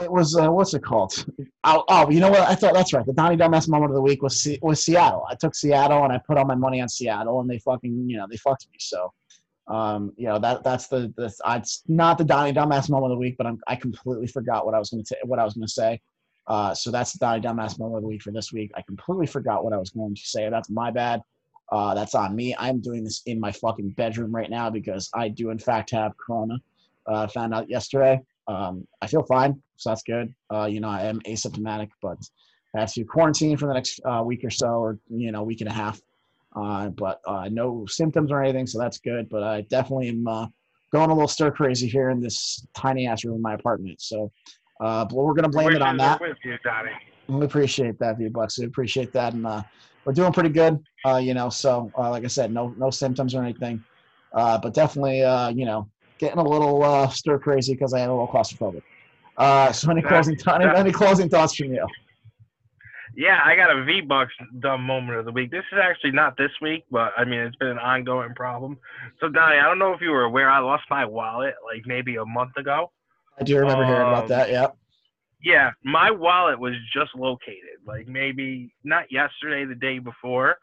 it 0.02 0.10
was 0.10 0.36
uh, 0.36 0.50
what's 0.50 0.74
it 0.74 0.82
called 0.82 1.24
oh, 1.64 1.84
oh 1.88 2.10
you 2.10 2.18
know 2.18 2.28
what 2.28 2.40
i 2.40 2.54
thought 2.54 2.74
that's 2.74 2.92
right 2.92 3.06
the 3.06 3.12
donnie 3.12 3.36
dumbass 3.36 3.68
moment 3.68 3.90
of 3.90 3.94
the 3.94 4.02
week 4.02 4.22
was 4.22 4.42
Se- 4.42 4.58
was 4.60 4.84
seattle 4.84 5.24
i 5.30 5.36
took 5.36 5.54
seattle 5.54 6.02
and 6.02 6.12
i 6.12 6.18
put 6.18 6.36
all 6.36 6.44
my 6.44 6.56
money 6.56 6.80
on 6.80 6.88
seattle 6.88 7.40
and 7.40 7.48
they 7.48 7.58
fucking 7.60 8.08
you 8.10 8.16
know 8.16 8.26
they 8.28 8.36
fucked 8.36 8.66
me 8.72 8.76
so 8.80 9.12
um 9.68 10.12
you 10.16 10.26
know 10.26 10.38
that 10.40 10.64
that's 10.64 10.88
the 10.88 11.12
the 11.16 11.32
it's 11.50 11.84
not 11.86 12.18
the 12.18 12.24
donnie 12.24 12.52
dumbass 12.52 12.90
moment 12.90 13.12
of 13.12 13.16
the 13.16 13.20
week 13.20 13.36
but 13.38 13.46
i'm 13.46 13.60
i 13.68 13.76
completely 13.76 14.26
forgot 14.26 14.66
what 14.66 14.74
i 14.74 14.78
was 14.78 14.90
going 14.90 15.02
to 15.02 15.06
say 15.06 15.16
what 15.24 15.38
i 15.38 15.44
was 15.44 15.54
going 15.54 15.66
to 15.66 15.72
say 15.72 16.00
uh 16.48 16.74
so 16.74 16.90
that's 16.90 17.12
the 17.12 17.18
donnie 17.18 17.40
dumbass 17.40 17.78
moment 17.78 17.96
of 17.96 18.02
the 18.02 18.08
week 18.08 18.22
for 18.22 18.32
this 18.32 18.52
week 18.52 18.70
i 18.76 18.82
completely 18.82 19.26
forgot 19.26 19.64
what 19.64 19.72
i 19.72 19.76
was 19.76 19.90
going 19.90 20.14
to 20.14 20.22
say 20.22 20.48
that's 20.50 20.70
my 20.70 20.90
bad 20.90 21.22
uh 21.72 21.94
that's 21.94 22.14
on 22.14 22.34
me 22.34 22.54
i'm 22.58 22.80
doing 22.80 23.04
this 23.04 23.22
in 23.26 23.38
my 23.38 23.52
fucking 23.52 23.90
bedroom 23.90 24.34
right 24.34 24.50
now 24.50 24.68
because 24.68 25.08
i 25.14 25.28
do 25.28 25.50
in 25.50 25.58
fact 25.58 25.90
have 25.90 26.12
corona 26.16 26.58
uh, 27.08 27.26
found 27.26 27.54
out 27.54 27.68
yesterday. 27.68 28.20
Um, 28.46 28.86
I 29.02 29.06
feel 29.06 29.22
fine, 29.22 29.60
so 29.76 29.90
that's 29.90 30.02
good. 30.02 30.32
Uh, 30.52 30.66
you 30.66 30.80
know, 30.80 30.88
I 30.88 31.02
am 31.02 31.20
asymptomatic, 31.20 31.88
but 32.00 32.18
I 32.76 32.80
have 32.80 32.92
to 32.92 33.04
quarantine 33.04 33.56
for 33.56 33.66
the 33.66 33.74
next 33.74 34.00
uh, 34.04 34.22
week 34.24 34.44
or 34.44 34.50
so, 34.50 34.66
or 34.66 34.98
you 35.08 35.32
know, 35.32 35.42
week 35.42 35.60
and 35.60 35.70
a 35.70 35.72
half. 35.72 36.00
But 36.54 37.20
no 37.50 37.86
symptoms 37.86 38.30
or 38.30 38.42
anything, 38.42 38.66
so 38.66 38.78
that's 38.78 38.98
good. 38.98 39.28
But 39.28 39.42
I 39.42 39.62
definitely 39.62 40.08
am 40.08 40.24
going 40.24 41.10
a 41.10 41.14
little 41.14 41.28
stir 41.28 41.50
crazy 41.50 41.88
here 41.88 42.10
in 42.10 42.20
this 42.20 42.66
tiny 42.74 43.06
ass 43.06 43.24
room 43.24 43.36
in 43.36 43.42
my 43.42 43.54
apartment. 43.54 44.00
So, 44.00 44.32
uh, 44.80 45.04
but 45.04 45.14
we're 45.14 45.34
gonna 45.34 45.48
blame 45.48 45.72
it 45.72 45.82
on 45.82 45.96
that. 45.98 46.20
With 46.20 46.36
you, 46.44 46.56
Donnie. 46.64 46.90
We 47.28 47.44
appreciate 47.44 47.98
that, 47.98 48.18
V 48.18 48.28
Bucks. 48.28 48.58
We 48.58 48.64
appreciate 48.66 49.12
that, 49.12 49.34
and 49.34 49.46
uh, 49.46 49.62
we're 50.04 50.12
doing 50.14 50.32
pretty 50.32 50.48
good. 50.48 50.78
Uh, 51.04 51.16
you 51.16 51.34
know, 51.34 51.48
so 51.50 51.90
uh, 51.98 52.10
like 52.10 52.24
I 52.24 52.28
said, 52.28 52.52
no 52.52 52.74
no 52.78 52.90
symptoms 52.90 53.34
or 53.34 53.42
anything, 53.42 53.82
uh, 54.32 54.58
but 54.58 54.72
definitely, 54.74 55.22
uh, 55.22 55.48
you 55.50 55.64
know, 55.66 55.88
getting 56.18 56.38
a 56.38 56.42
little 56.42 56.82
uh, 56.82 57.08
stir 57.08 57.38
crazy 57.38 57.74
because 57.74 57.92
I 57.92 58.00
am 58.00 58.10
a 58.10 58.12
little 58.12 58.28
claustrophobic. 58.28 58.82
Uh, 59.36 59.70
so 59.72 59.90
any 59.90 60.02
closing 60.02 60.36
that- 60.46 60.76
any 60.76 60.90
closing 60.92 61.28
thoughts 61.28 61.54
from 61.54 61.72
you? 61.72 61.86
Yeah, 63.16 63.40
I 63.44 63.56
got 63.56 63.76
a 63.76 63.84
V 63.84 64.02
Bucks 64.02 64.32
dumb 64.60 64.82
moment 64.84 65.18
of 65.18 65.24
the 65.24 65.32
week. 65.32 65.50
This 65.50 65.64
is 65.72 65.78
actually 65.82 66.12
not 66.12 66.36
this 66.36 66.50
week, 66.60 66.84
but 66.90 67.12
I 67.16 67.24
mean 67.24 67.40
it's 67.40 67.56
been 67.56 67.68
an 67.68 67.78
ongoing 67.78 68.34
problem. 68.34 68.78
So 69.20 69.28
Donnie, 69.28 69.58
I 69.58 69.62
don't 69.64 69.78
know 69.78 69.92
if 69.92 70.00
you 70.00 70.10
were 70.10 70.24
aware, 70.24 70.48
I 70.48 70.60
lost 70.60 70.84
my 70.88 71.04
wallet 71.04 71.54
like 71.64 71.82
maybe 71.84 72.16
a 72.16 72.24
month 72.24 72.56
ago. 72.56 72.92
I 73.40 73.44
do 73.44 73.58
remember 73.58 73.84
hearing 73.84 74.08
about 74.08 74.24
Um, 74.24 74.28
that. 74.28 74.50
Yeah. 74.50 74.68
Yeah, 75.40 75.70
my 75.84 76.10
wallet 76.10 76.58
was 76.58 76.74
just 76.92 77.14
located, 77.14 77.78
like 77.86 78.08
maybe 78.08 78.74
not 78.82 79.10
yesterday, 79.12 79.64
the 79.64 79.76
day 79.76 80.00
before, 80.00 80.58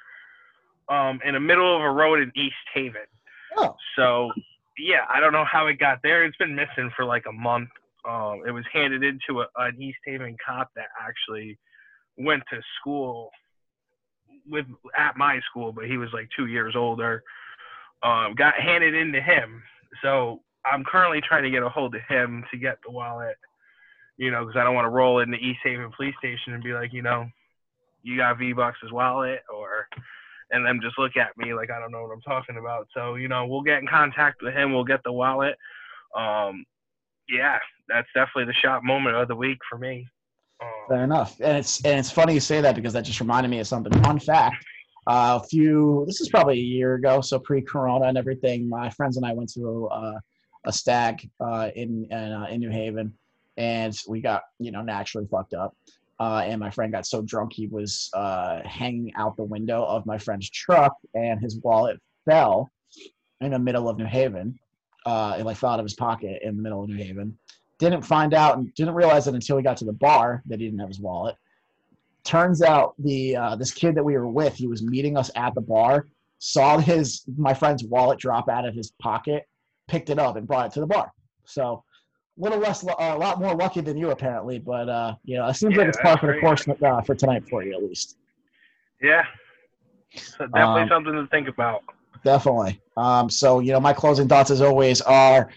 um, 0.90 1.22
in 1.24 1.34
the 1.34 1.40
middle 1.40 1.74
of 1.74 1.82
a 1.82 1.90
road 1.90 2.20
in 2.20 2.32
East 2.36 2.56
Haven. 2.74 3.06
Oh. 3.56 3.78
So, 3.96 4.32
yeah, 4.78 5.06
I 5.10 5.22
don't 5.22 5.32
know 5.32 5.46
how 5.46 5.68
it 5.68 5.80
got 5.80 6.00
there. 6.04 6.26
It's 6.26 6.36
been 6.36 6.54
missing 6.54 6.92
for 6.94 7.06
like 7.06 7.24
a 7.26 7.32
month. 7.32 7.70
Um, 8.08 8.42
it 8.46 8.52
was 8.52 8.66
handed 8.72 9.02
into 9.02 9.42
a, 9.42 9.48
an 9.56 9.82
East 9.82 10.00
Haven 10.06 10.36
cop 10.46 10.70
that 10.76 10.88
actually 11.02 11.58
went 12.18 12.44
to 12.52 12.62
school 12.80 13.32
with 14.48 14.66
at 14.98 15.16
my 15.16 15.40
school, 15.50 15.72
but 15.72 15.86
he 15.86 15.98
was 15.98 16.10
like 16.14 16.28
two 16.36 16.48
years 16.48 16.76
older. 16.76 17.24
Um, 18.04 18.36
got 18.36 18.56
handed 18.56 18.94
into 18.94 19.22
him. 19.22 19.64
So 20.02 20.42
I'm 20.72 20.84
currently 20.84 21.22
trying 21.22 21.44
to 21.44 21.52
get 21.52 21.64
a 21.64 21.70
hold 21.70 21.96
of 21.96 22.02
him 22.08 22.44
to 22.52 22.58
get 22.58 22.78
the 22.86 22.92
wallet 22.92 23.38
you 24.18 24.32
know, 24.32 24.46
because 24.46 24.60
I 24.60 24.64
don't 24.64 24.76
want 24.76 24.86
to 24.86 24.90
roll 24.90 25.20
in 25.20 25.32
the 25.32 25.38
East 25.38 25.60
Haven 25.64 25.92
police 25.96 26.16
station 26.20 26.54
and 26.54 26.64
be 26.64 26.74
like, 26.74 26.94
you 26.94 27.02
know, 27.02 27.28
you 28.04 28.18
got 28.18 28.38
V 28.38 28.54
Bucks' 28.54 28.78
wallet, 28.92 29.42
or 29.54 29.88
and 30.52 30.66
them 30.66 30.80
just 30.82 30.98
look 30.98 31.18
at 31.18 31.38
me 31.38 31.54
like 31.54 31.70
I 31.72 31.80
don't 31.80 31.92
know 31.92 32.04
what 32.04 32.14
I'm 32.14 32.22
talking 32.22 32.58
about. 32.58 32.88
So 32.94 33.16
you 33.16 33.28
know, 33.28 33.46
we'll 33.46 33.64
get 33.64 33.80
in 33.80 33.88
contact 33.88 34.42
with 34.42 34.54
him. 34.54 34.74
We'll 34.74 34.84
get 34.84 35.02
the 35.04 35.12
wallet. 35.12 35.56
Um, 36.16 36.66
yeah, 37.28 37.58
that's 37.90 38.08
definitely 38.14 38.46
the 38.46 38.54
shot 38.54 38.84
moment 38.84 39.16
of 39.16 39.28
the 39.28 39.36
week 39.36 39.58
for 39.70 39.78
me. 39.78 40.08
Um, 40.62 40.70
Fair 40.88 41.04
enough. 41.04 41.40
And 41.42 41.58
it's 41.58 41.84
and 41.84 42.00
it's 42.00 42.12
funny 42.12 42.36
you 42.36 42.40
say 42.40 42.62
that 42.62 42.76
because 42.76 42.94
that 42.94 43.04
just 43.04 43.20
reminded 43.20 43.50
me 43.50 43.60
of 43.60 43.68
something. 43.68 43.92
Fun 44.04 44.20
fact. 44.20 44.64
Uh, 45.08 45.40
a 45.42 45.48
few 45.48 46.04
this 46.08 46.22
is 46.22 46.30
probably 46.30 46.56
a 46.56 46.64
year 46.64 46.96
ago, 46.96 47.22
so 47.22 47.38
pre-corona 47.40 48.06
and 48.06 48.18
everything. 48.18 48.70
My 48.70 48.90
friends 48.92 49.18
and 49.18 49.26
I 49.26 49.34
went 49.34 49.52
to 49.54 49.88
uh, 49.92 50.20
a 50.66 50.74
stag 50.74 51.30
uh, 51.40 51.70
in 51.76 52.08
in, 52.12 52.32
uh, 52.32 52.48
in 52.50 52.60
New 52.60 52.70
Haven, 52.70 53.14
and 53.58 53.98
we 54.08 54.22
got 54.22 54.44
you 54.60 54.72
know 54.72 54.82
naturally 54.82 55.28
fucked 55.28 55.54
up. 55.54 55.76
Uh, 56.18 56.44
and 56.46 56.62
my 56.62 56.70
friend 56.70 56.94
got 56.94 57.06
so 57.06 57.22
drunk 57.22 57.52
he 57.52 57.68
was 57.68 58.10
uh, 58.14 58.62
hanging 58.64 59.14
out 59.16 59.36
the 59.36 59.44
window 59.44 59.84
of 59.84 60.06
my 60.06 60.18
friend's 60.18 60.50
truck, 60.50 60.96
and 61.14 61.42
his 61.42 61.58
wallet 61.60 62.00
fell 62.24 62.72
in 63.42 63.52
the 63.52 63.60
middle 63.60 63.90
of 63.90 63.98
New 63.98 64.06
Haven. 64.06 64.58
Uh, 65.06 65.36
it 65.38 65.46
like 65.46 65.58
fell 65.58 65.72
out 65.72 65.80
of 65.80 65.86
his 65.86 65.94
pocket 65.94 66.42
in 66.42 66.56
the 66.56 66.64
middle 66.64 66.84
of 66.84 66.90
New 66.90 66.98
Haven 66.98 67.38
didn't 67.78 68.02
find 68.04 68.34
out 68.34 68.58
and 68.58 68.74
didn't 68.76 68.94
realize 68.94 69.28
it 69.28 69.34
until 69.34 69.58
we 69.58 69.64
got 69.64 69.78
to 69.78 69.86
the 69.86 69.94
bar 69.94 70.42
that 70.46 70.60
he 70.60 70.66
didn't 70.66 70.80
have 70.80 70.88
his 70.88 71.00
wallet. 71.00 71.36
Turns 72.24 72.62
out 72.62 72.96
the 73.00 73.36
uh, 73.36 73.56
this 73.56 73.72
kid 73.72 73.96
that 73.96 74.04
we 74.04 74.18
were 74.18 74.28
with, 74.28 74.56
he 74.56 74.68
was 74.68 74.82
meeting 74.82 75.18
us 75.18 75.30
at 75.36 75.54
the 75.54 75.62
bar, 75.62 76.08
saw 76.40 76.78
his 76.78 77.24
my 77.38 77.54
friend's 77.54 77.84
wallet 77.84 78.20
drop 78.20 78.50
out 78.50 78.66
of 78.66 78.74
his 78.74 78.92
pocket, 79.00 79.48
picked 79.88 80.10
it 80.10 80.20
up 80.20 80.36
and 80.36 80.48
brought 80.48 80.68
it 80.68 80.72
to 80.74 80.80
the 80.80 80.88
bar. 80.88 81.12
So 81.46 81.84
a 82.38 82.42
little 82.42 82.60
less, 82.60 82.84
lu- 82.84 82.94
a 83.00 83.18
lot 83.18 83.40
more 83.40 83.56
lucky 83.56 83.82
than 83.82 83.98
you 83.98 84.12
apparently, 84.12 84.60
but 84.60 84.90
uh, 84.90 85.16
you 85.24 85.38
know 85.38 85.48
it 85.48 85.54
seems 85.56 85.76
like 85.78 85.88
it's 85.88 85.98
par 86.02 86.18
for 86.18 86.34
the 86.34 86.40
course 86.40 86.66
uh, 86.68 87.02
for 87.02 87.16
tonight 87.16 87.48
for 87.50 87.64
you 87.64 87.74
at 87.76 87.84
least. 87.84 88.18
yeah, 89.02 89.24
so 90.14 90.46
definitely 90.48 90.82
Um, 90.84 90.90
something 90.90 91.14
to 91.14 91.28
think 91.28 91.48
about. 91.48 91.84
Definitely. 92.24 92.82
Um, 92.98 93.30
so, 93.30 93.60
you 93.60 93.72
know, 93.72 93.80
my 93.80 93.94
closing 93.94 94.28
thoughts 94.28 94.50
as 94.50 94.62
always 94.62 95.00
are 95.02 95.52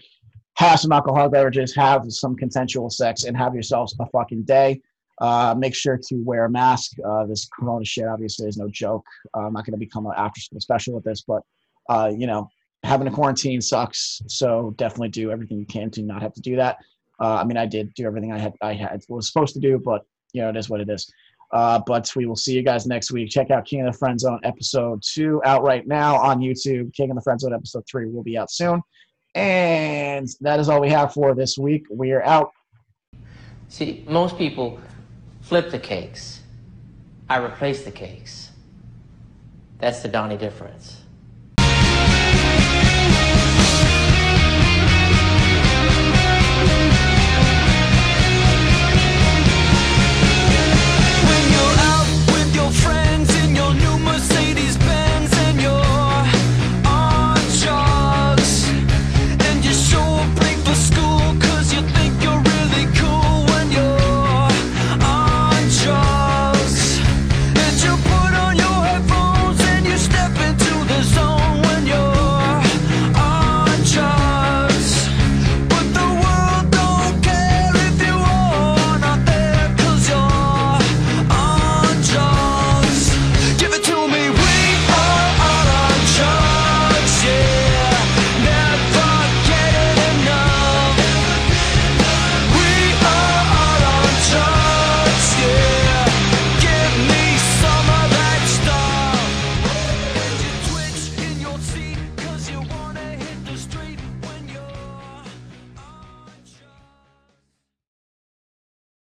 have 0.57 0.79
some 0.79 0.91
alcoholic 0.91 1.31
beverages, 1.31 1.73
have 1.75 2.03
some 2.09 2.35
consensual 2.35 2.89
sex, 2.91 3.23
and 3.23 3.35
have 3.35 3.53
yourselves 3.55 3.95
a 3.99 4.05
fucking 4.07 4.43
day. 4.43 4.79
Uh, 5.19 5.55
make 5.57 5.73
sure 5.73 5.97
to 5.97 6.15
wear 6.23 6.45
a 6.45 6.49
mask. 6.49 6.91
Uh, 7.03 7.25
this 7.25 7.49
corona 7.59 7.83
shit 7.83 8.05
obviously 8.07 8.47
is 8.47 8.57
no 8.57 8.69
joke. 8.69 9.05
Uh, 9.35 9.47
I'm 9.47 9.53
not 9.53 9.65
going 9.65 9.73
to 9.73 9.77
become 9.79 10.05
an 10.05 10.13
after 10.15 10.39
school 10.41 10.59
special 10.59 10.93
with 10.93 11.03
this, 11.03 11.23
but, 11.27 11.41
uh, 11.89 12.11
you 12.15 12.27
know, 12.27 12.47
having 12.83 13.07
a 13.07 13.11
quarantine 13.11 13.61
sucks. 13.61 14.21
So 14.27 14.73
definitely 14.77 15.09
do 15.09 15.31
everything 15.31 15.59
you 15.59 15.65
can 15.65 15.89
to 15.91 16.01
not 16.01 16.21
have 16.21 16.33
to 16.33 16.41
do 16.41 16.55
that. 16.55 16.77
Uh, 17.19 17.35
I 17.35 17.43
mean, 17.43 17.57
I 17.57 17.65
did 17.65 17.93
do 17.95 18.05
everything 18.05 18.31
I 18.31 18.37
had, 18.37 18.53
I 18.61 18.73
had 18.73 19.03
was 19.09 19.27
supposed 19.27 19.53
to 19.55 19.59
do, 19.59 19.77
but, 19.77 20.03
you 20.31 20.41
know, 20.41 20.49
it 20.49 20.55
is 20.55 20.69
what 20.69 20.79
it 20.79 20.89
is. 20.89 21.11
Uh, 21.51 21.81
but 21.85 22.15
we 22.15 22.25
will 22.25 22.35
see 22.35 22.53
you 22.53 22.61
guys 22.61 22.85
next 22.85 23.11
week. 23.11 23.29
Check 23.29 23.49
out 23.51 23.65
King 23.65 23.85
of 23.85 23.91
the 23.91 23.97
Friend 23.97 24.19
Zone 24.19 24.39
episode 24.43 25.01
two 25.03 25.41
out 25.43 25.63
right 25.63 25.85
now 25.87 26.15
on 26.15 26.39
YouTube. 26.39 26.93
King 26.93 27.09
of 27.09 27.15
the 27.15 27.21
Friend 27.21 27.39
Zone 27.39 27.53
episode 27.53 27.83
three 27.89 28.05
will 28.05 28.23
be 28.23 28.37
out 28.37 28.51
soon. 28.51 28.81
And 29.35 30.27
that 30.41 30.59
is 30.59 30.69
all 30.69 30.79
we 30.79 30.89
have 30.89 31.13
for 31.13 31.33
this 31.35 31.57
week. 31.57 31.85
We 31.89 32.11
are 32.11 32.23
out. 32.23 32.51
See, 33.67 34.05
most 34.07 34.37
people 34.37 34.79
flip 35.41 35.71
the 35.71 35.79
cakes. 35.79 36.41
I 37.29 37.37
replace 37.37 37.83
the 37.83 37.91
cakes. 37.91 38.51
That's 39.79 40.01
the 40.01 40.07
Donnie 40.07 40.37
difference. 40.37 41.01